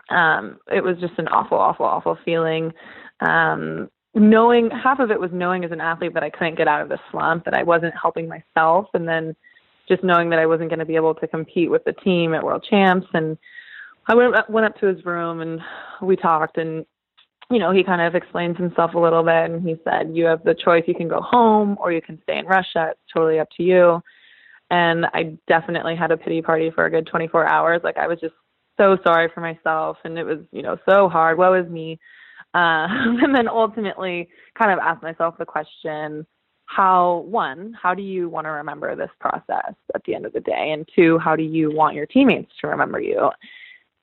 [0.09, 2.73] um it was just an awful awful awful feeling
[3.21, 6.81] um knowing half of it was knowing as an athlete that I couldn't get out
[6.81, 9.35] of the slump, that I wasn't helping myself, and then
[9.87, 12.43] just knowing that I wasn't going to be able to compete with the team at
[12.43, 13.07] World Champs.
[13.13, 13.37] And
[14.07, 15.59] I went went up to his room and
[16.01, 16.85] we talked, and
[17.49, 20.43] you know he kind of explained himself a little bit, and he said, "You have
[20.43, 20.83] the choice.
[20.87, 22.89] You can go home or you can stay in Russia.
[22.91, 24.01] It's totally up to you."
[24.73, 27.81] And I definitely had a pity party for a good 24 hours.
[27.83, 28.33] Like I was just
[28.75, 31.37] so sorry for myself, and it was you know so hard.
[31.37, 31.99] Woe is me
[32.55, 36.25] um, and then ultimately kind of asked myself the question
[36.65, 40.39] how one how do you want to remember this process at the end of the
[40.39, 43.29] day and two how do you want your teammates to remember you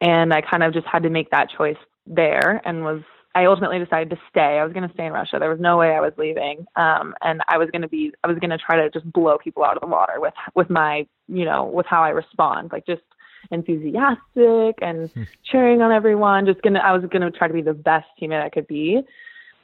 [0.03, 3.01] and i kind of just had to make that choice there and was
[3.35, 5.77] i ultimately decided to stay i was going to stay in russia there was no
[5.77, 8.59] way i was leaving um and i was going to be i was going to
[8.59, 11.87] try to just blow people out of the water with with my you know with
[11.87, 13.03] how i respond like just
[13.51, 15.23] enthusiastic and hmm.
[15.45, 16.47] cheering on everyone.
[16.47, 19.01] Just gonna, I was gonna try to be the best teammate I could be.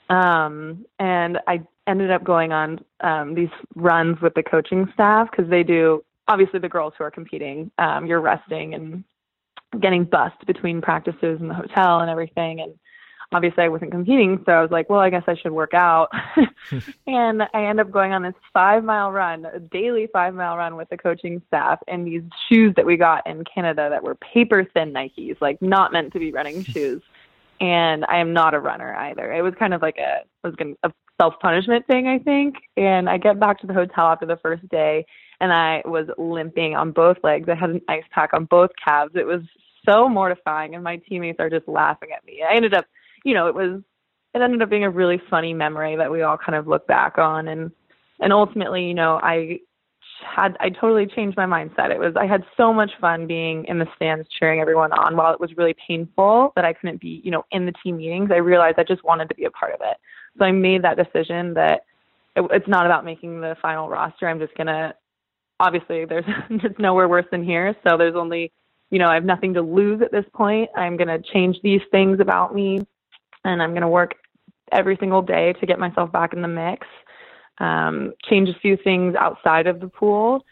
[0.09, 5.51] Um, and I ended up going on um, these runs with the coaching staff because
[5.51, 6.05] they do.
[6.29, 9.05] Obviously, the girls who are competing, um, you're resting and
[9.81, 12.61] getting bussed between practices and the hotel and everything.
[12.61, 12.75] And
[13.33, 16.11] obviously I wasn't competing, so I was like, well, I guess I should work out.
[17.07, 20.77] and I end up going on this five mile run, a daily five mile run
[20.77, 24.65] with the coaching staff in these shoes that we got in Canada that were paper
[24.75, 27.03] thin Nikes, like not meant to be running shoes.
[27.61, 29.33] And I am not a runner either.
[29.33, 32.57] It was kind of like a was gonna, a self punishment thing, I think.
[32.77, 35.07] And I get back to the hotel after the first day
[35.41, 37.49] and I was limping on both legs.
[37.49, 39.13] I had an ice pack on both calves.
[39.15, 39.43] It was
[39.87, 42.43] so mortifying and my teammates are just laughing at me.
[42.43, 42.87] I ended up
[43.27, 43.83] you know, it was
[44.35, 47.19] it ended up being a really funny memory that we all kind of look back
[47.19, 47.73] on and
[48.21, 49.59] and ultimately, you know, I
[50.25, 51.91] had I totally changed my mindset.
[51.91, 55.35] It was I had so much fun being in the stands cheering everyone on while
[55.35, 58.31] it was really painful that I couldn't be, you know, in the team meetings.
[58.33, 59.97] I realized I just wanted to be a part of it.
[60.39, 61.83] So I made that decision that
[62.37, 64.29] it, it's not about making the final roster.
[64.29, 64.95] I'm just going to
[65.59, 68.53] obviously there's it's nowhere worse than here, so there's only,
[68.91, 70.71] you know, I have nothing to lose at this point.
[70.77, 72.87] I'm going to change these things about me
[73.47, 74.15] and I'm going to work
[74.73, 76.87] every single day to get myself back in the mix.
[77.59, 80.45] Um, change a few things outside of the pool.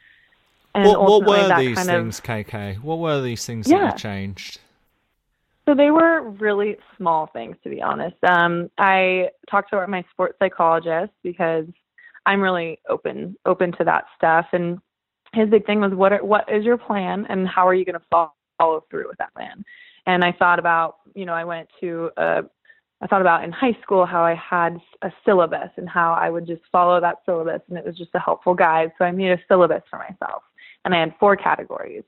[0.75, 2.81] And what, what were these things, of, KK?
[2.81, 3.79] What were these things yeah.
[3.79, 4.61] that you changed?
[5.67, 8.17] So they were really small things, to be honest.
[8.25, 11.67] Um, I talked to my sports psychologist because
[12.27, 14.47] I'm really open open to that stuff.
[14.53, 14.79] And
[15.33, 17.99] his big thing was, what are, what is your plan, and how are you going
[17.99, 19.65] to follow, follow through with that plan?
[20.07, 22.43] And I thought about, you know, I went to a
[23.01, 26.47] I thought about in high school how I had a syllabus and how I would
[26.47, 28.93] just follow that syllabus and it was just a helpful guide.
[28.99, 30.43] So I made a syllabus for myself
[30.85, 32.05] and I had four categories.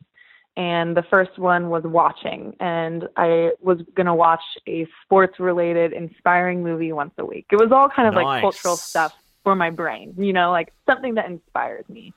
[0.56, 5.92] And the first one was watching and I was going to watch a sports related
[5.92, 7.46] inspiring movie once a week.
[7.52, 8.24] It was all kind of nice.
[8.24, 9.12] like cultural stuff
[9.44, 12.14] for my brain, you know, like something that inspires me.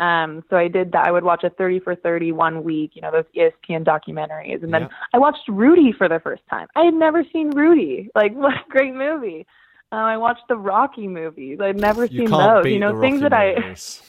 [0.00, 1.06] Um, so I did that.
[1.06, 4.62] I would watch a 30 for 30 one week, you know, those ESPN documentaries.
[4.62, 6.68] And then I watched Rudy for the first time.
[6.74, 8.08] I had never seen Rudy.
[8.20, 9.46] Like, what a great movie.
[9.92, 11.58] Um, I watched the Rocky movies.
[11.60, 12.66] I'd never you seen those.
[12.66, 14.02] You know, things that movies.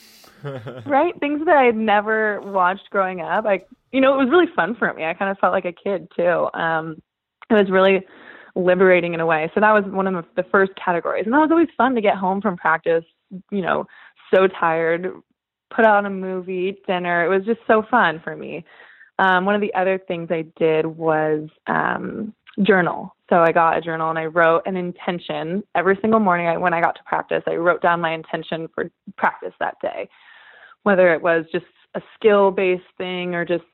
[0.44, 1.18] I, right?
[1.20, 3.46] Things that I had never watched growing up.
[3.46, 5.04] I, you know, it was really fun for me.
[5.04, 6.48] I kind of felt like a kid too.
[6.54, 7.00] Um,
[7.48, 8.04] it was really
[8.54, 9.50] liberating in a way.
[9.54, 11.24] So that was one of the first categories.
[11.24, 13.04] And that was always fun to get home from practice,
[13.50, 13.86] you know,
[14.34, 15.10] so tired,
[15.74, 17.24] put on a movie, dinner.
[17.24, 18.64] It was just so fun for me.
[19.18, 23.14] Um, one of the other things I did was um, journal.
[23.30, 26.74] So I got a journal and I wrote an intention every single morning I, when
[26.74, 27.42] I got to practice.
[27.46, 30.08] I wrote down my intention for practice that day,
[30.82, 33.64] whether it was just a skill based thing or just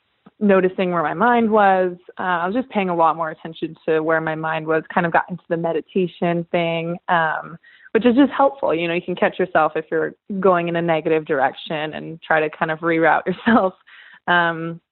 [0.40, 1.96] noticing where my mind was.
[2.18, 5.06] Uh, I was just paying a lot more attention to where my mind was, kind
[5.06, 6.96] of got into the meditation thing.
[7.08, 7.58] Um,
[7.98, 8.72] which is just helpful.
[8.72, 12.38] You know, you can catch yourself if you're going in a negative direction and try
[12.38, 13.74] to kind of reroute yourself.
[14.28, 14.82] Um,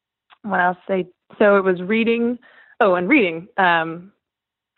[0.45, 0.79] what else?
[0.88, 1.05] Say
[1.39, 2.39] so it was reading.
[2.80, 3.49] Oh, and reading.
[3.59, 4.11] Um,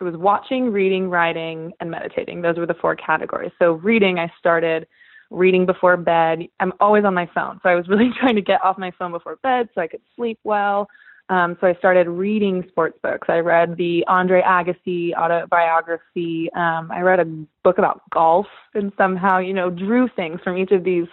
[0.00, 2.42] it was watching, reading, writing, and meditating.
[2.42, 3.52] Those were the four categories.
[3.61, 4.88] So reading, I started
[5.30, 6.40] reading before bed.
[6.59, 9.12] I'm always on my phone, so I was really trying to get off my phone
[9.12, 10.88] before bed so I could sleep well.
[11.30, 13.28] Um, so I started reading sports books.
[13.28, 16.50] I read the Andre Agassi autobiography.
[16.54, 17.26] Um, I read a
[17.62, 21.06] book about golf and somehow, you know, drew things from each of these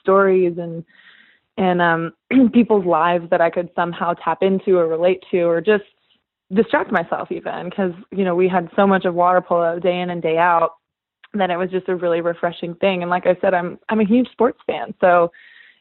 [0.00, 0.84] stories and
[1.56, 2.12] and um,
[2.52, 5.84] people's lives that I could somehow tap into or relate to or just
[6.52, 10.10] distract myself even because you know we had so much of water polo day in
[10.10, 10.74] and day out
[11.32, 14.04] that it was just a really refreshing thing and like i said i'm i'm a
[14.04, 15.32] huge sports fan so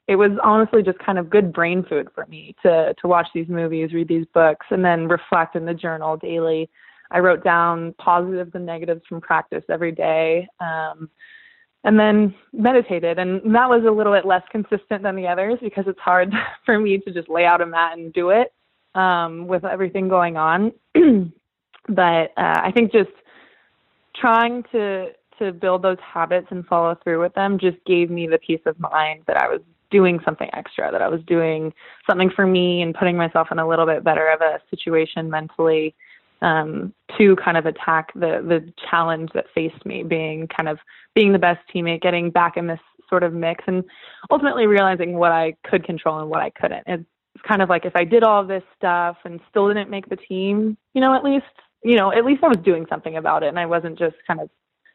[0.07, 3.47] it was honestly just kind of good brain food for me to to watch these
[3.47, 6.69] movies read these books and then reflect in the journal daily
[7.11, 11.09] i wrote down positives and negatives from practice every day um
[11.85, 15.85] and then meditated and that was a little bit less consistent than the others because
[15.87, 16.33] it's hard
[16.65, 18.53] for me to just lay out a mat and do it
[18.95, 20.71] um, with everything going on.
[21.89, 23.11] but uh, I think just
[24.15, 28.37] trying to to build those habits and follow through with them just gave me the
[28.37, 29.61] peace of mind that I was
[29.93, 31.71] doing something extra, that I was doing
[32.09, 35.95] something for me and putting myself in a little bit better of a situation mentally
[36.41, 40.77] um, to kind of attack the the challenge that faced me, being kind of
[41.15, 43.83] being the best teammate, getting back in this sort of mix, and
[44.29, 46.83] ultimately realizing what I could control and what I couldn't.
[46.87, 47.05] It's
[47.47, 50.77] kind of like if I did all this stuff and still didn't make the team,
[50.93, 51.45] you know, at least,
[51.83, 54.41] you know, at least I was doing something about it and I wasn't just kind
[54.41, 54.49] of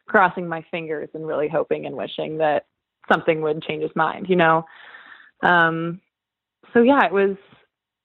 [0.06, 2.66] crossing my fingers and really hoping and wishing that
[3.10, 4.64] something would change his mind, you know.
[5.42, 6.00] Um
[6.72, 7.36] so yeah, it was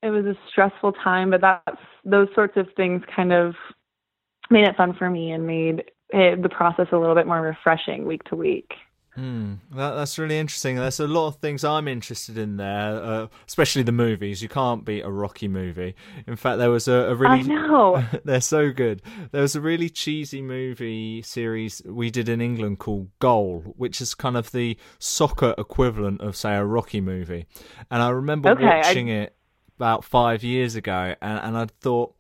[0.02, 3.56] it was a stressful time, but that's those sorts of things kind of
[4.50, 8.06] made it fun for me and made it, the process a little bit more refreshing
[8.06, 8.72] week to week.
[9.16, 10.76] Hmm, that, that's really interesting.
[10.76, 14.42] There's a lot of things I'm interested in there, uh, especially the movies.
[14.42, 15.96] You can't beat a Rocky movie.
[16.26, 17.40] In fact, there was a, a really.
[17.40, 18.04] I know.
[18.26, 19.04] they're so good.
[19.32, 24.16] There was a really cheesy movie series we did in England called Goal, which is
[24.16, 27.46] kind of the soccer equivalent of, say, a Rocky movie.
[27.92, 29.14] And I remember okay, watching I...
[29.14, 29.36] it
[29.78, 32.16] about five years ago, and, and I thought.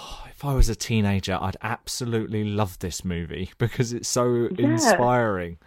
[0.00, 4.68] Oh, if I was a teenager, I'd absolutely love this movie because it's so yeah.
[4.68, 5.58] inspiring.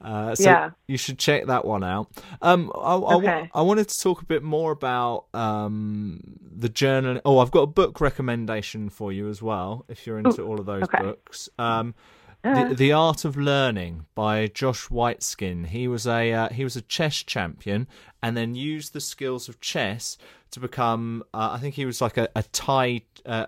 [0.00, 0.70] Uh, so yeah.
[0.86, 2.08] you should check that one out.
[2.42, 3.50] Um, I, okay.
[3.54, 7.20] I, I, wanted to talk a bit more about um, the journal.
[7.24, 10.60] Oh, I've got a book recommendation for you as well, if you're into Ooh, all
[10.60, 11.02] of those okay.
[11.02, 11.48] books.
[11.58, 11.94] Um,
[12.42, 15.66] the, the, Art of Learning by Josh Waitzkin.
[15.66, 17.88] He was a uh, he was a chess champion,
[18.22, 20.16] and then used the skills of chess
[20.52, 21.24] to become.
[21.34, 23.46] Uh, I think he was like a, a Thai, uh,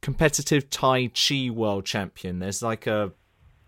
[0.00, 2.40] competitive Tai Chi world champion.
[2.40, 3.12] There's like a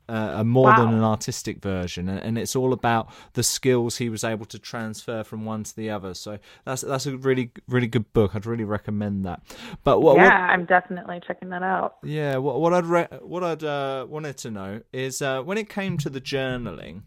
[0.09, 0.85] uh, a more wow.
[0.85, 4.59] than an artistic version, and, and, it's all about the skills he was able to
[4.59, 6.15] transfer from one to the other.
[6.15, 8.35] So that's that's a really really good book.
[8.35, 9.43] I'd really recommend that.
[9.85, 11.97] But what, yeah, what, I'm definitely checking that out.
[12.03, 15.69] Yeah, what, what I'd re- what I'd uh, wanted to know is uh, when it
[15.69, 17.03] came to the journaling,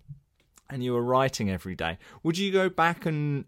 [0.69, 3.45] and you were writing every day, would you go back and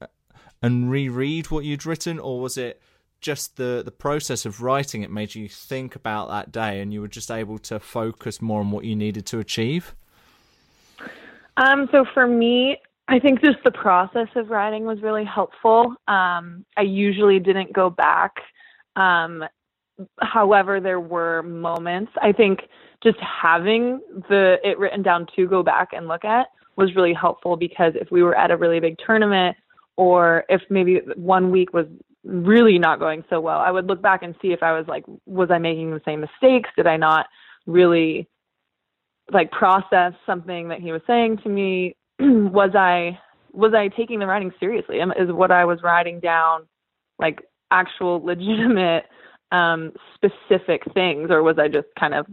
[0.61, 2.81] and reread what you'd written, or was it
[3.23, 7.01] just the the process of writing it made you think about that day and you
[7.01, 9.95] were just able to focus more on what you needed to achieve?
[11.57, 15.95] Um so for me i think just the process of writing was really helpful.
[16.07, 18.33] Um i usually didn't go back.
[18.95, 19.43] Um
[20.19, 22.11] however there were moments.
[22.21, 22.59] I think
[23.01, 27.55] just having the it written down to go back and look at was really helpful
[27.55, 29.55] because if we were at a really big tournament
[29.95, 31.85] or if maybe one week was
[32.23, 35.03] really not going so well, I would look back and see if I was like,
[35.25, 36.69] was I making the same mistakes?
[36.75, 37.27] Did I not
[37.65, 38.27] really
[39.31, 41.95] like process something that he was saying to me?
[42.19, 43.19] was I
[43.51, 44.97] was I taking the writing seriously?
[44.97, 46.67] Is what I was writing down
[47.19, 49.05] like actual legitimate
[49.51, 52.25] um specific things or was I just kind of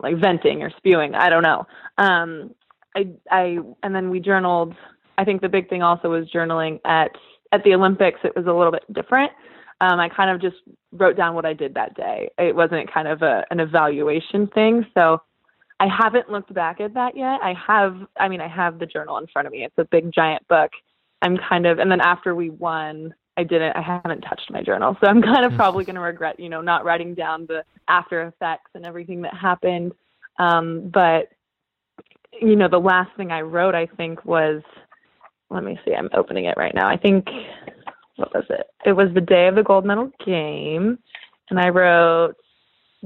[0.00, 1.14] like venting or spewing?
[1.14, 1.66] I don't know.
[1.98, 2.54] Um
[2.96, 4.74] I I and then we journaled
[5.18, 7.10] I think the big thing also was journaling at
[7.54, 9.32] at the Olympics, it was a little bit different.
[9.80, 12.30] Um, I kind of just wrote down what I did that day.
[12.38, 14.86] It wasn't kind of a, an evaluation thing.
[14.94, 15.22] So
[15.80, 17.40] I haven't looked back at that yet.
[17.42, 19.64] I have, I mean, I have the journal in front of me.
[19.64, 20.70] It's a big giant book.
[21.22, 24.96] I'm kind of, and then after we won, I didn't, I haven't touched my journal.
[25.00, 28.22] So I'm kind of probably going to regret, you know, not writing down the after
[28.22, 29.92] effects and everything that happened.
[30.38, 31.30] Um, but,
[32.40, 34.62] you know, the last thing I wrote, I think, was
[35.50, 35.94] let me see.
[35.94, 36.88] I'm opening it right now.
[36.88, 37.26] I think
[38.16, 38.66] what was it?
[38.84, 40.98] It was the day of the gold medal game,
[41.50, 42.34] and I wrote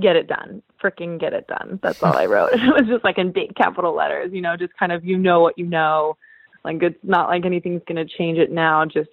[0.00, 1.80] "Get it done." Freaking get it done.
[1.82, 2.50] That's all I wrote.
[2.52, 5.40] it was just like in big capital letters, you know, just kind of you know
[5.40, 6.16] what you know.
[6.64, 8.84] Like it's not like anything's gonna change it now.
[8.84, 9.10] Just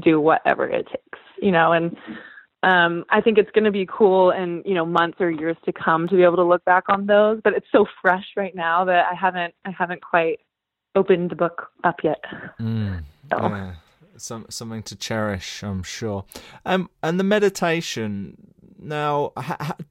[0.00, 1.72] do whatever it takes, you know.
[1.72, 1.96] And
[2.62, 5.72] um, I think it's going to be cool in you know months or years to
[5.72, 7.40] come to be able to look back on those.
[7.42, 10.40] But it's so fresh right now that I haven't I haven't quite
[10.96, 12.24] opened the book up yet.
[12.60, 13.38] Mm, so.
[13.40, 13.74] yeah.
[14.16, 16.24] some something to cherish, I'm sure.
[16.64, 18.52] Um, and the meditation.
[18.78, 19.32] Now,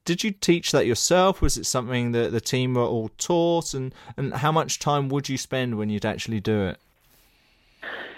[0.04, 1.42] did you teach that yourself?
[1.42, 3.74] Was it something that the team were all taught?
[3.74, 6.78] And and how much time would you spend when you'd actually do it?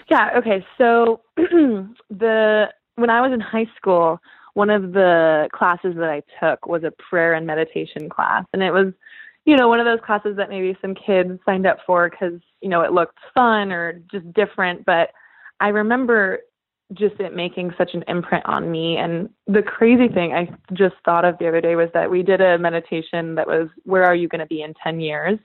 [0.09, 0.29] Yeah.
[0.37, 0.65] Okay.
[0.77, 4.19] So the when I was in high school,
[4.53, 8.71] one of the classes that I took was a prayer and meditation class, and it
[8.71, 8.93] was,
[9.45, 12.69] you know, one of those classes that maybe some kids signed up for because you
[12.69, 14.85] know it looked fun or just different.
[14.85, 15.09] But
[15.59, 16.39] I remember
[16.93, 18.97] just it making such an imprint on me.
[18.97, 22.41] And the crazy thing I just thought of the other day was that we did
[22.41, 25.39] a meditation that was, "Where are you going to be in 10 years?"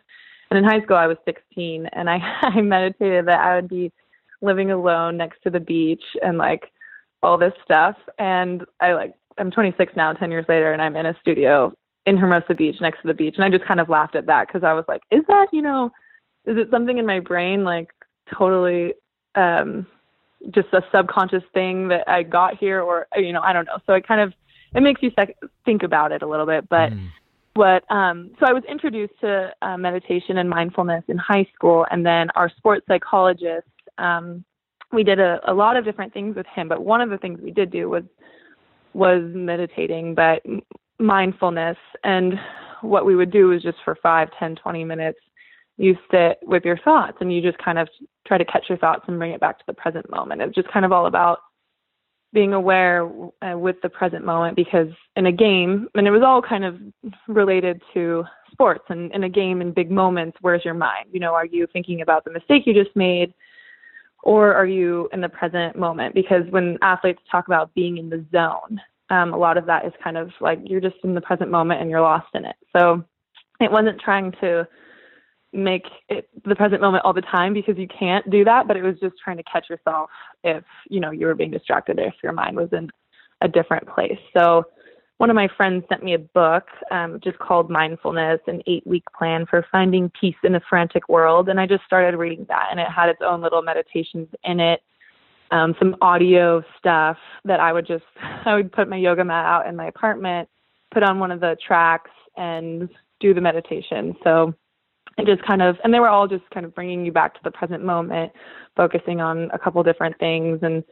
[0.50, 3.92] And in high school, I was 16, and I, I meditated that I would be
[4.42, 6.70] living alone next to the beach and like
[7.22, 7.96] all this stuff.
[8.18, 11.72] And I like I'm 26 now, 10 years later, and I'm in a studio
[12.06, 13.34] in Hermosa Beach next to the beach.
[13.36, 15.62] And I just kind of laughed at that because I was like, is that you
[15.62, 15.90] know,
[16.46, 17.88] is it something in my brain like
[18.36, 18.94] totally
[19.34, 19.86] um
[20.54, 23.78] just a subconscious thing that I got here, or you know, I don't know.
[23.86, 24.32] So it kind of
[24.74, 26.92] it makes you sec- think about it a little bit, but.
[26.92, 27.08] Mm.
[27.56, 32.04] But um, so I was introduced to uh, meditation and mindfulness in high school, and
[32.04, 34.44] then our sports psychologist um,
[34.94, 37.40] we did a, a lot of different things with him, but one of the things
[37.42, 38.04] we did do was
[38.92, 40.40] was meditating, but
[40.98, 41.76] mindfulness.
[42.02, 42.34] And
[42.82, 45.18] what we would do is just for five, ten, twenty minutes,
[45.76, 47.88] you sit with your thoughts and you just kind of
[48.26, 50.40] try to catch your thoughts and bring it back to the present moment.
[50.40, 51.38] It's just kind of all about
[52.32, 53.08] being aware
[53.42, 56.78] uh, with the present moment because in a game, and it was all kind of
[57.28, 61.06] related to sports and in a game in big moments, where's your mind?
[61.12, 63.34] You know, are you thinking about the mistake you just made?
[64.24, 66.14] or are you in the present moment?
[66.14, 68.80] Because when athletes talk about being in the zone,
[69.10, 71.80] um, a lot of that is kind of like you're just in the present moment
[71.80, 72.56] and you're lost in it.
[72.74, 73.04] So
[73.60, 74.66] it wasn't trying to
[75.52, 78.82] make it the present moment all the time because you can't do that, but it
[78.82, 80.10] was just trying to catch yourself
[80.42, 82.90] if you know you were being distracted or if your mind was in
[83.40, 84.18] a different place.
[84.36, 84.64] So
[85.18, 89.04] one of my friends sent me a book um, just called Mindfulness, an eight week
[89.16, 91.48] plan for finding peace in a frantic world.
[91.48, 94.80] And I just started reading that, and it had its own little meditations in it,
[95.50, 98.04] um, some audio stuff that I would just,
[98.44, 100.48] I would put my yoga mat out in my apartment,
[100.92, 102.88] put on one of the tracks, and
[103.20, 104.16] do the meditation.
[104.24, 104.54] So
[105.16, 107.40] it just kind of, and they were all just kind of bringing you back to
[107.44, 108.32] the present moment,
[108.76, 110.60] focusing on a couple different things.
[110.62, 110.82] And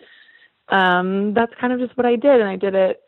[0.69, 2.41] um, that's kind of just what I did.
[2.41, 3.03] And I did it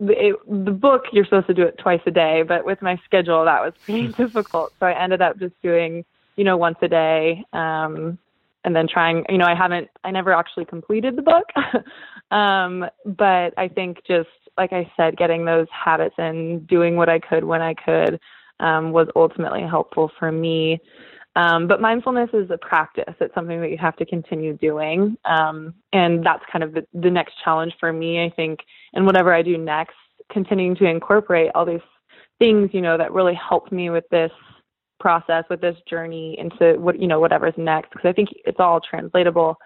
[0.00, 3.44] it, the book you're supposed to do it twice a day, but with my schedule
[3.44, 4.72] that was pretty difficult.
[4.78, 6.04] So I ended up just doing,
[6.36, 8.18] you know, once a day, um,
[8.66, 9.24] and then trying.
[9.30, 11.46] You know, I haven't, I never actually completed the book,
[12.36, 17.18] um, but I think just like I said, getting those habits and doing what I
[17.18, 18.18] could when I could
[18.60, 20.80] um, was ultimately helpful for me.
[21.36, 23.14] Um, but mindfulness is a practice.
[23.20, 25.18] It's something that you have to continue doing.
[25.26, 28.60] Um, and that's kind of the, the next challenge for me, I think,
[28.94, 29.96] and whatever I do next,
[30.32, 31.80] continuing to incorporate all these
[32.38, 34.32] things, you know, that really helped me with this
[35.00, 37.90] process, with this journey into what, you know, whatever's next.
[37.90, 39.56] Because I think it's all translatable.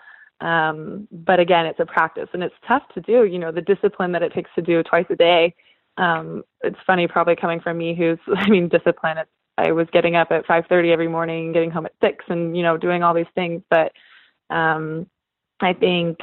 [0.41, 4.13] Um, but again, it's a practice and it's tough to do, you know, the discipline
[4.13, 5.55] that it takes to do twice a day.
[5.99, 10.17] Um, it's funny, probably coming from me who's, I mean, discipline, it's I was getting
[10.17, 13.27] up at 5:30 every morning, getting home at six, and you know doing all these
[13.35, 13.63] things.
[13.71, 13.93] But
[14.49, 15.07] um,
[15.61, 16.19] I think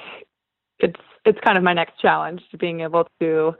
[0.80, 3.54] it's it's kind of my next challenge to being able to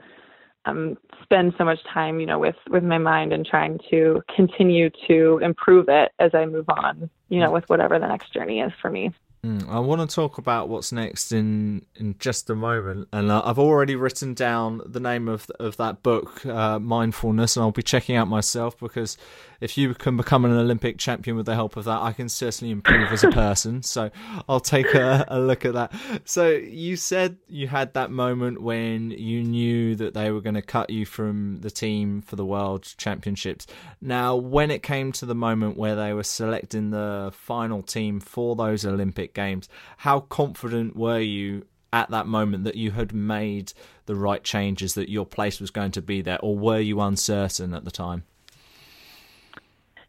[0.64, 4.90] um, spend so much time, you know, with with my mind and trying to continue
[5.06, 8.72] to improve it as I move on, you know, with whatever the next journey is
[8.80, 9.12] for me.
[9.44, 13.40] Mm, I want to talk about what's next in in just a moment, and uh,
[13.44, 17.82] I've already written down the name of of that book, uh, Mindfulness, and I'll be
[17.82, 19.16] checking out myself because
[19.60, 22.70] if you can become an Olympic champion with the help of that, I can certainly
[22.70, 23.82] improve as a person.
[23.88, 24.10] So
[24.48, 25.92] I'll take a, a, look at that.
[26.24, 30.62] So you said you had that moment when you knew that they were going to
[30.62, 33.66] cut you from the team for the World Championships.
[34.00, 38.54] Now, when it came to the moment where they were selecting the final team for
[38.54, 43.72] those Olympic Games, how confident were you at that moment that you had made
[44.06, 47.74] the right changes, that your place was going to be there, or were you uncertain
[47.74, 48.24] at the time?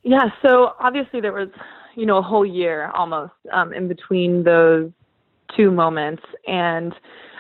[0.04, 1.50] Yeah, so obviously there was,
[1.96, 4.92] you know, a whole year almost um, in between those
[5.56, 6.24] two moments.
[6.48, 6.94] And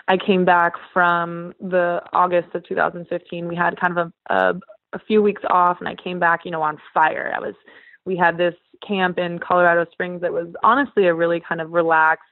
[0.08, 3.48] I came back from the August of 2015.
[3.48, 4.60] We had kind of a, a,
[4.94, 7.32] a few weeks off, and I came back, you know, on fire.
[7.36, 7.56] I was,
[8.06, 8.56] we had this
[8.86, 12.24] camp in Colorado Springs that was honestly a really kind of relaxed,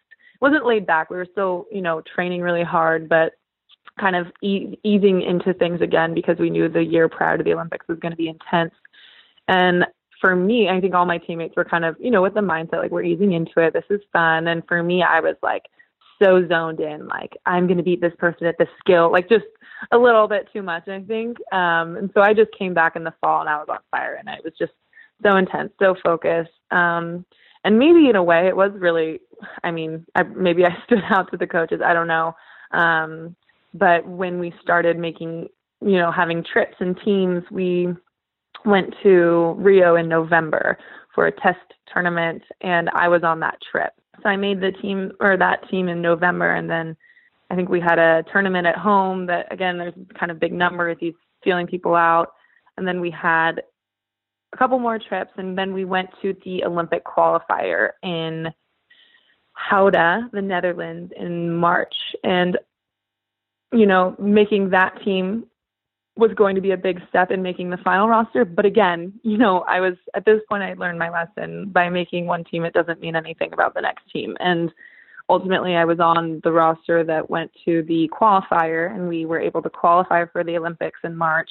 [0.41, 1.09] wasn't laid back.
[1.09, 3.33] We were still, you know, training really hard, but
[3.99, 7.53] kind of e- easing into things again because we knew the year prior to the
[7.53, 8.73] Olympics was going to be intense.
[9.47, 9.85] And
[10.19, 12.81] for me, I think all my teammates were kind of, you know, with the mindset
[12.81, 13.73] like we're easing into it.
[13.73, 14.47] This is fun.
[14.47, 15.63] And for me, I was like
[16.21, 19.45] so zoned in, like I'm going to beat this person at this skill, like just
[19.91, 21.37] a little bit too much, I think.
[21.51, 24.15] Um, and so I just came back in the fall and I was on fire
[24.15, 24.73] and it was just
[25.23, 26.51] so intense, so focused.
[26.71, 27.25] Um,
[27.63, 29.19] and maybe in a way it was really,
[29.63, 31.81] I mean, I, maybe I stood out to the coaches.
[31.83, 32.35] I don't know.
[32.71, 33.35] Um,
[33.73, 35.49] but when we started making,
[35.81, 37.93] you know, having trips and teams, we
[38.65, 40.77] went to Rio in November
[41.13, 41.59] for a test
[41.91, 43.93] tournament and I was on that trip.
[44.21, 46.95] So I made the team or that team in November and then
[47.49, 50.97] I think we had a tournament at home that again there's kind of big numbers,
[50.99, 52.33] he's feeling people out.
[52.77, 53.61] And then we had
[54.53, 58.47] a couple more trips and then we went to the Olympic qualifier in
[59.69, 61.95] Gouda, the Netherlands in March.
[62.23, 62.57] And
[63.73, 65.45] you know, making that team
[66.17, 68.45] was going to be a big step in making the final roster.
[68.45, 71.69] But again, you know, I was at this point I learned my lesson.
[71.69, 74.35] By making one team it doesn't mean anything about the next team.
[74.39, 74.71] And
[75.29, 79.61] ultimately I was on the roster that went to the qualifier and we were able
[79.61, 81.49] to qualify for the Olympics in March.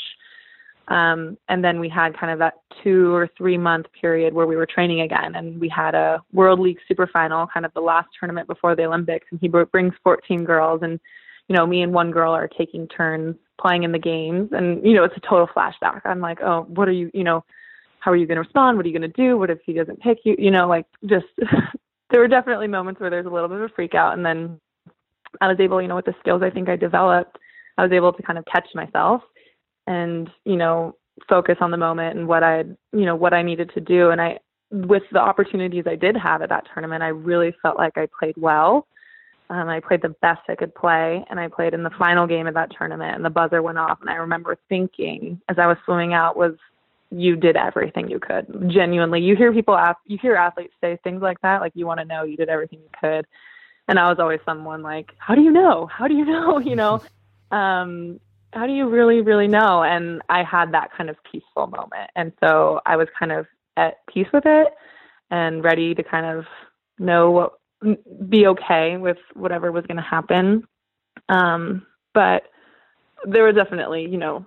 [0.88, 4.54] Um, and then we had kind of that two or three month period where we
[4.54, 8.06] were training again and we had a world league super final kind of the last
[8.18, 11.00] tournament before the olympics and he brings 14 girls and
[11.48, 14.94] you know me and one girl are taking turns playing in the games and you
[14.94, 16.00] know it's a total flashback.
[16.04, 17.44] I'm like oh what are you you know
[18.00, 18.76] how are you going to respond?
[18.76, 19.36] What are you going to do?
[19.36, 20.36] What if he doesn't pick you?
[20.38, 21.26] You know like just
[22.10, 24.60] there were definitely moments where there's a little bit of a freak out and then
[25.40, 27.38] i was able you know with the skills i think i developed
[27.78, 29.22] i was able to kind of catch myself
[29.86, 30.94] and you know
[31.28, 32.58] focus on the moment and what i
[32.92, 34.10] you know what i needed to do.
[34.10, 34.38] And i
[34.70, 38.34] with the opportunities i did have at that tournament i really felt like i played
[38.36, 38.86] well
[39.48, 42.46] um, I played the best I could play, and I played in the final game
[42.46, 43.98] of that tournament, and the buzzer went off.
[44.00, 46.54] And I remember thinking, as I was swimming out, was
[47.10, 48.46] you did everything you could.
[48.68, 52.00] Genuinely, you hear people ask, you hear athletes say things like that, like you want
[52.00, 53.26] to know you did everything you could.
[53.88, 55.86] And I was always someone like, how do you know?
[55.86, 56.58] How do you know?
[56.58, 57.02] You know,
[57.52, 58.18] um,
[58.52, 59.84] how do you really, really know?
[59.84, 64.04] And I had that kind of peaceful moment, and so I was kind of at
[64.06, 64.68] peace with it
[65.30, 66.46] and ready to kind of
[66.98, 67.58] know what
[68.28, 70.66] be okay with whatever was going to happen.
[71.28, 72.44] Um, but
[73.24, 74.46] there were definitely, you know,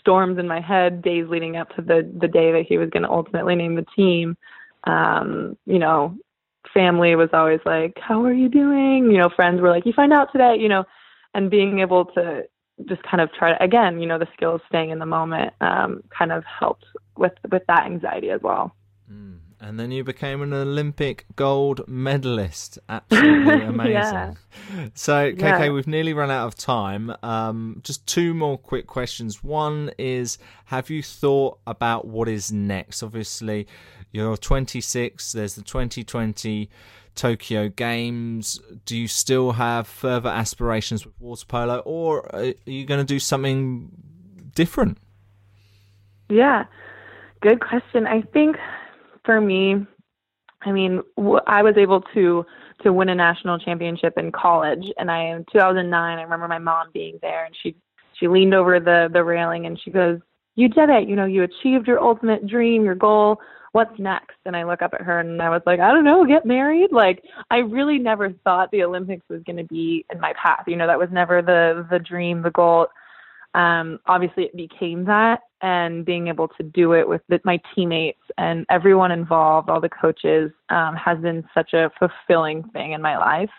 [0.00, 3.02] storms in my head days leading up to the the day that he was going
[3.02, 4.36] to ultimately name the team.
[4.84, 6.16] Um, you know,
[6.72, 10.12] family was always like, "How are you doing?" You know, friends were like, "You find
[10.12, 10.84] out today," you know,
[11.34, 12.44] and being able to
[12.88, 16.02] just kind of try to again, you know, the skills staying in the moment um,
[16.16, 16.84] kind of helped
[17.16, 18.74] with with that anxiety as well.
[19.64, 22.78] And then you became an Olympic gold medalist.
[22.86, 23.92] Absolutely amazing.
[23.94, 24.34] yeah.
[24.92, 25.68] So, KK, yeah.
[25.70, 27.16] we've nearly run out of time.
[27.22, 29.42] Um, just two more quick questions.
[29.42, 30.36] One is
[30.66, 33.02] Have you thought about what is next?
[33.02, 33.66] Obviously,
[34.12, 36.68] you're 26, there's the 2020
[37.14, 38.60] Tokyo Games.
[38.84, 43.18] Do you still have further aspirations with water polo, or are you going to do
[43.18, 43.88] something
[44.54, 44.98] different?
[46.28, 46.66] Yeah,
[47.40, 48.06] good question.
[48.06, 48.56] I think
[49.24, 49.86] for me,
[50.62, 51.02] I mean,
[51.46, 52.44] I was able to
[52.82, 56.18] to win a national championship in college, and I in 2009.
[56.18, 57.76] I remember my mom being there, and she
[58.18, 60.20] she leaned over the the railing and she goes,
[60.54, 61.08] "You did it!
[61.08, 63.40] You know, you achieved your ultimate dream, your goal.
[63.72, 66.24] What's next?" And I look up at her, and I was like, "I don't know,
[66.24, 70.32] get married." Like, I really never thought the Olympics was going to be in my
[70.40, 70.64] path.
[70.66, 72.86] You know, that was never the the dream, the goal
[73.54, 78.20] um, obviously it became that and being able to do it with the, my teammates
[78.36, 83.16] and everyone involved all the coaches um, has been such a fulfilling thing in my
[83.16, 83.50] life.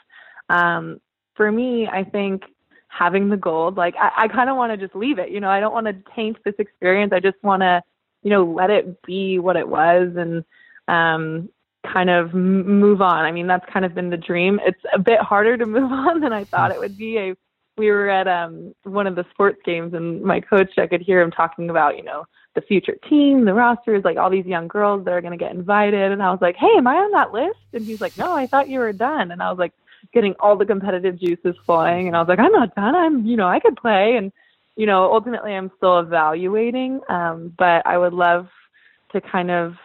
[0.50, 1.00] Um,
[1.36, 2.44] for me i think
[2.88, 5.50] having the gold like i, I kind of want to just leave it you know
[5.50, 7.12] i don't want to taint this experience.
[7.14, 7.82] I just want to
[8.24, 10.44] you know let it be what it was and
[10.88, 11.50] um,
[11.92, 13.26] kind of move on.
[13.26, 14.60] I mean that's kind of been the dream.
[14.64, 17.20] It's a bit harder to move on than i thought it would be.
[17.20, 17.36] I
[17.78, 21.22] we were at um one of the sports games and my coach I could hear
[21.22, 25.04] him talking about, you know, the future team, the rosters, like all these young girls
[25.06, 27.60] that are gonna get invited and I was like, Hey, am I on that list?
[27.74, 29.74] And he's like, No, I thought you were done and I was like
[30.14, 33.36] getting all the competitive juices flowing and I was like, I'm not done, I'm you
[33.36, 34.32] know, I could play and
[34.78, 37.00] you know, ultimately I'm still evaluating.
[37.08, 38.48] Um, but I would love
[39.12, 39.76] to kind of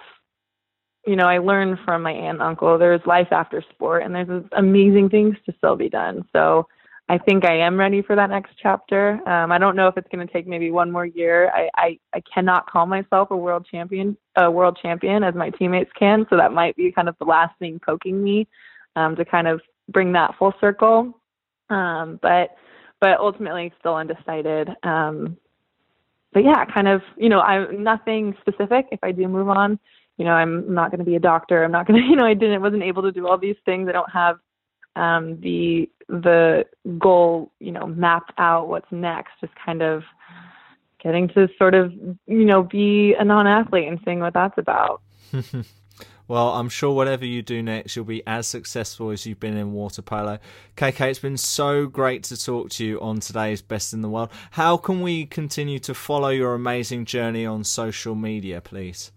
[1.07, 4.45] you know, I learned from my aunt and uncle there's life after sport and there's
[4.53, 6.25] amazing things to still be done.
[6.33, 6.69] So
[7.11, 9.21] I think I am ready for that next chapter.
[9.29, 11.51] Um, I don't know if it's going to take maybe one more year.
[11.51, 15.91] I, I, I cannot call myself a world champion, a world champion as my teammates
[15.99, 16.25] can.
[16.31, 18.47] So that might be kind of the last thing poking me
[18.95, 21.19] um, to kind of bring that full circle.
[21.69, 22.55] Um, but
[23.01, 24.69] but ultimately still undecided.
[24.85, 25.37] Um,
[26.33, 28.87] but yeah, kind of you know I'm nothing specific.
[28.93, 29.81] If I do move on,
[30.17, 31.65] you know I'm not going to be a doctor.
[31.65, 33.89] I'm not going to you know I didn't wasn't able to do all these things.
[33.89, 34.37] I don't have
[35.01, 36.67] um, the the
[36.99, 40.03] goal, you know, mapped out what's next, just kind of
[41.03, 41.93] getting to sort of,
[42.27, 45.01] you know, be a non-athlete and seeing what that's about.
[46.31, 49.73] Well, I'm sure whatever you do next, you'll be as successful as you've been in
[49.73, 50.39] water polo.
[50.77, 54.31] KK, it's been so great to talk to you on today's Best in the World.
[54.53, 59.11] How can we continue to follow your amazing journey on social media, please?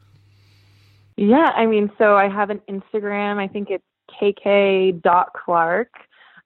[1.16, 3.38] Yeah, I mean, so I have an Instagram.
[3.38, 3.84] I think it's
[4.20, 5.90] kk.clark.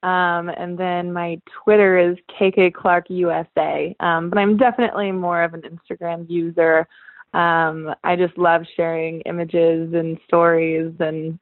[0.03, 4.01] Um, and then my Twitter is kkklarkusa.
[4.01, 6.87] Um, but I'm definitely more of an Instagram user.
[7.33, 11.39] Um, I just love sharing images and stories and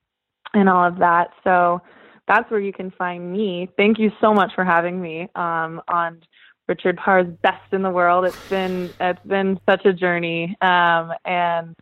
[0.53, 1.32] and all of that.
[1.43, 1.82] So
[2.28, 3.69] that's where you can find me.
[3.78, 6.21] Thank you so much for having me um, on
[6.67, 8.26] Richard Parr's Best in the World.
[8.26, 11.76] It's been it's been such a journey, um, and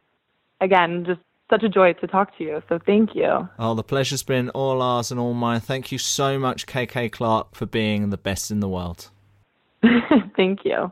[0.60, 2.64] again, just such a joy to talk to you.
[2.70, 3.48] So thank you.
[3.60, 5.60] Oh, the pleasure's been all ours and all mine.
[5.60, 9.10] Thank you so much, KK Clark, for being the best in the world.
[10.36, 10.92] thank you.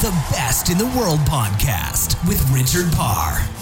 [0.00, 3.57] The Best in the World podcast with Richard Parr.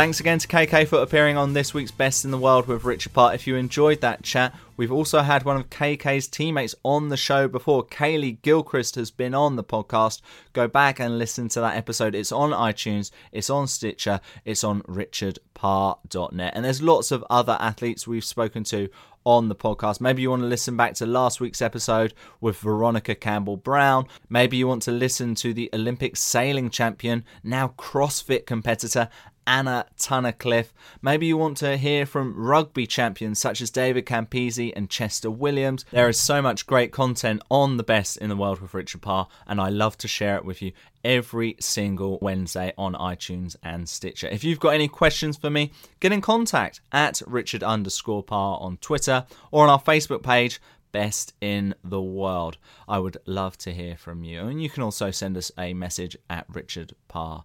[0.00, 3.12] Thanks again to KK for appearing on this week's Best in the World with Richard
[3.12, 3.34] Parr.
[3.34, 7.46] If you enjoyed that chat, we've also had one of KK's teammates on the show
[7.48, 7.84] before.
[7.84, 10.22] Kaleigh Gilchrist has been on the podcast.
[10.54, 12.14] Go back and listen to that episode.
[12.14, 16.52] It's on iTunes, it's on Stitcher, it's on richardparr.net.
[16.56, 18.88] And there's lots of other athletes we've spoken to
[19.24, 20.00] on the podcast.
[20.00, 24.06] Maybe you want to listen back to last week's episode with Veronica Campbell Brown.
[24.28, 29.08] Maybe you want to listen to the Olympic sailing champion, now CrossFit competitor,
[29.50, 30.72] Anna Tunnicliffe.
[31.02, 35.84] Maybe you want to hear from rugby champions such as David Campese and Chester Williams.
[35.90, 39.26] There is so much great content on the best in the world with Richard Parr,
[39.48, 40.70] and I love to share it with you
[41.02, 44.28] every single Wednesday on iTunes and Stitcher.
[44.28, 48.76] If you've got any questions for me, get in contact at Richard underscore Parr on
[48.76, 50.60] Twitter or on our Facebook page.
[50.92, 52.56] Best in the world.
[52.88, 54.40] I would love to hear from you.
[54.42, 57.42] And you can also send us a message at Richard Parr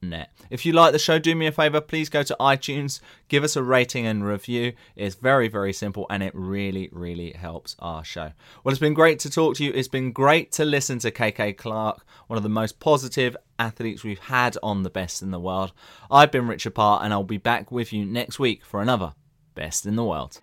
[0.00, 0.30] net.
[0.50, 3.56] If you like the show, do me a favor, please go to iTunes, give us
[3.56, 4.72] a rating and review.
[4.96, 8.32] It's very, very simple and it really, really helps our show.
[8.62, 9.72] Well, it's been great to talk to you.
[9.74, 14.18] It's been great to listen to KK Clark, one of the most positive athletes we've
[14.18, 15.72] had on the best in the world.
[16.10, 19.14] I've been Richard Parr and I'll be back with you next week for another
[19.54, 20.40] Best in the World.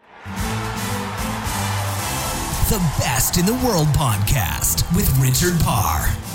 [2.68, 6.35] The Best in the World podcast with Richard Parr.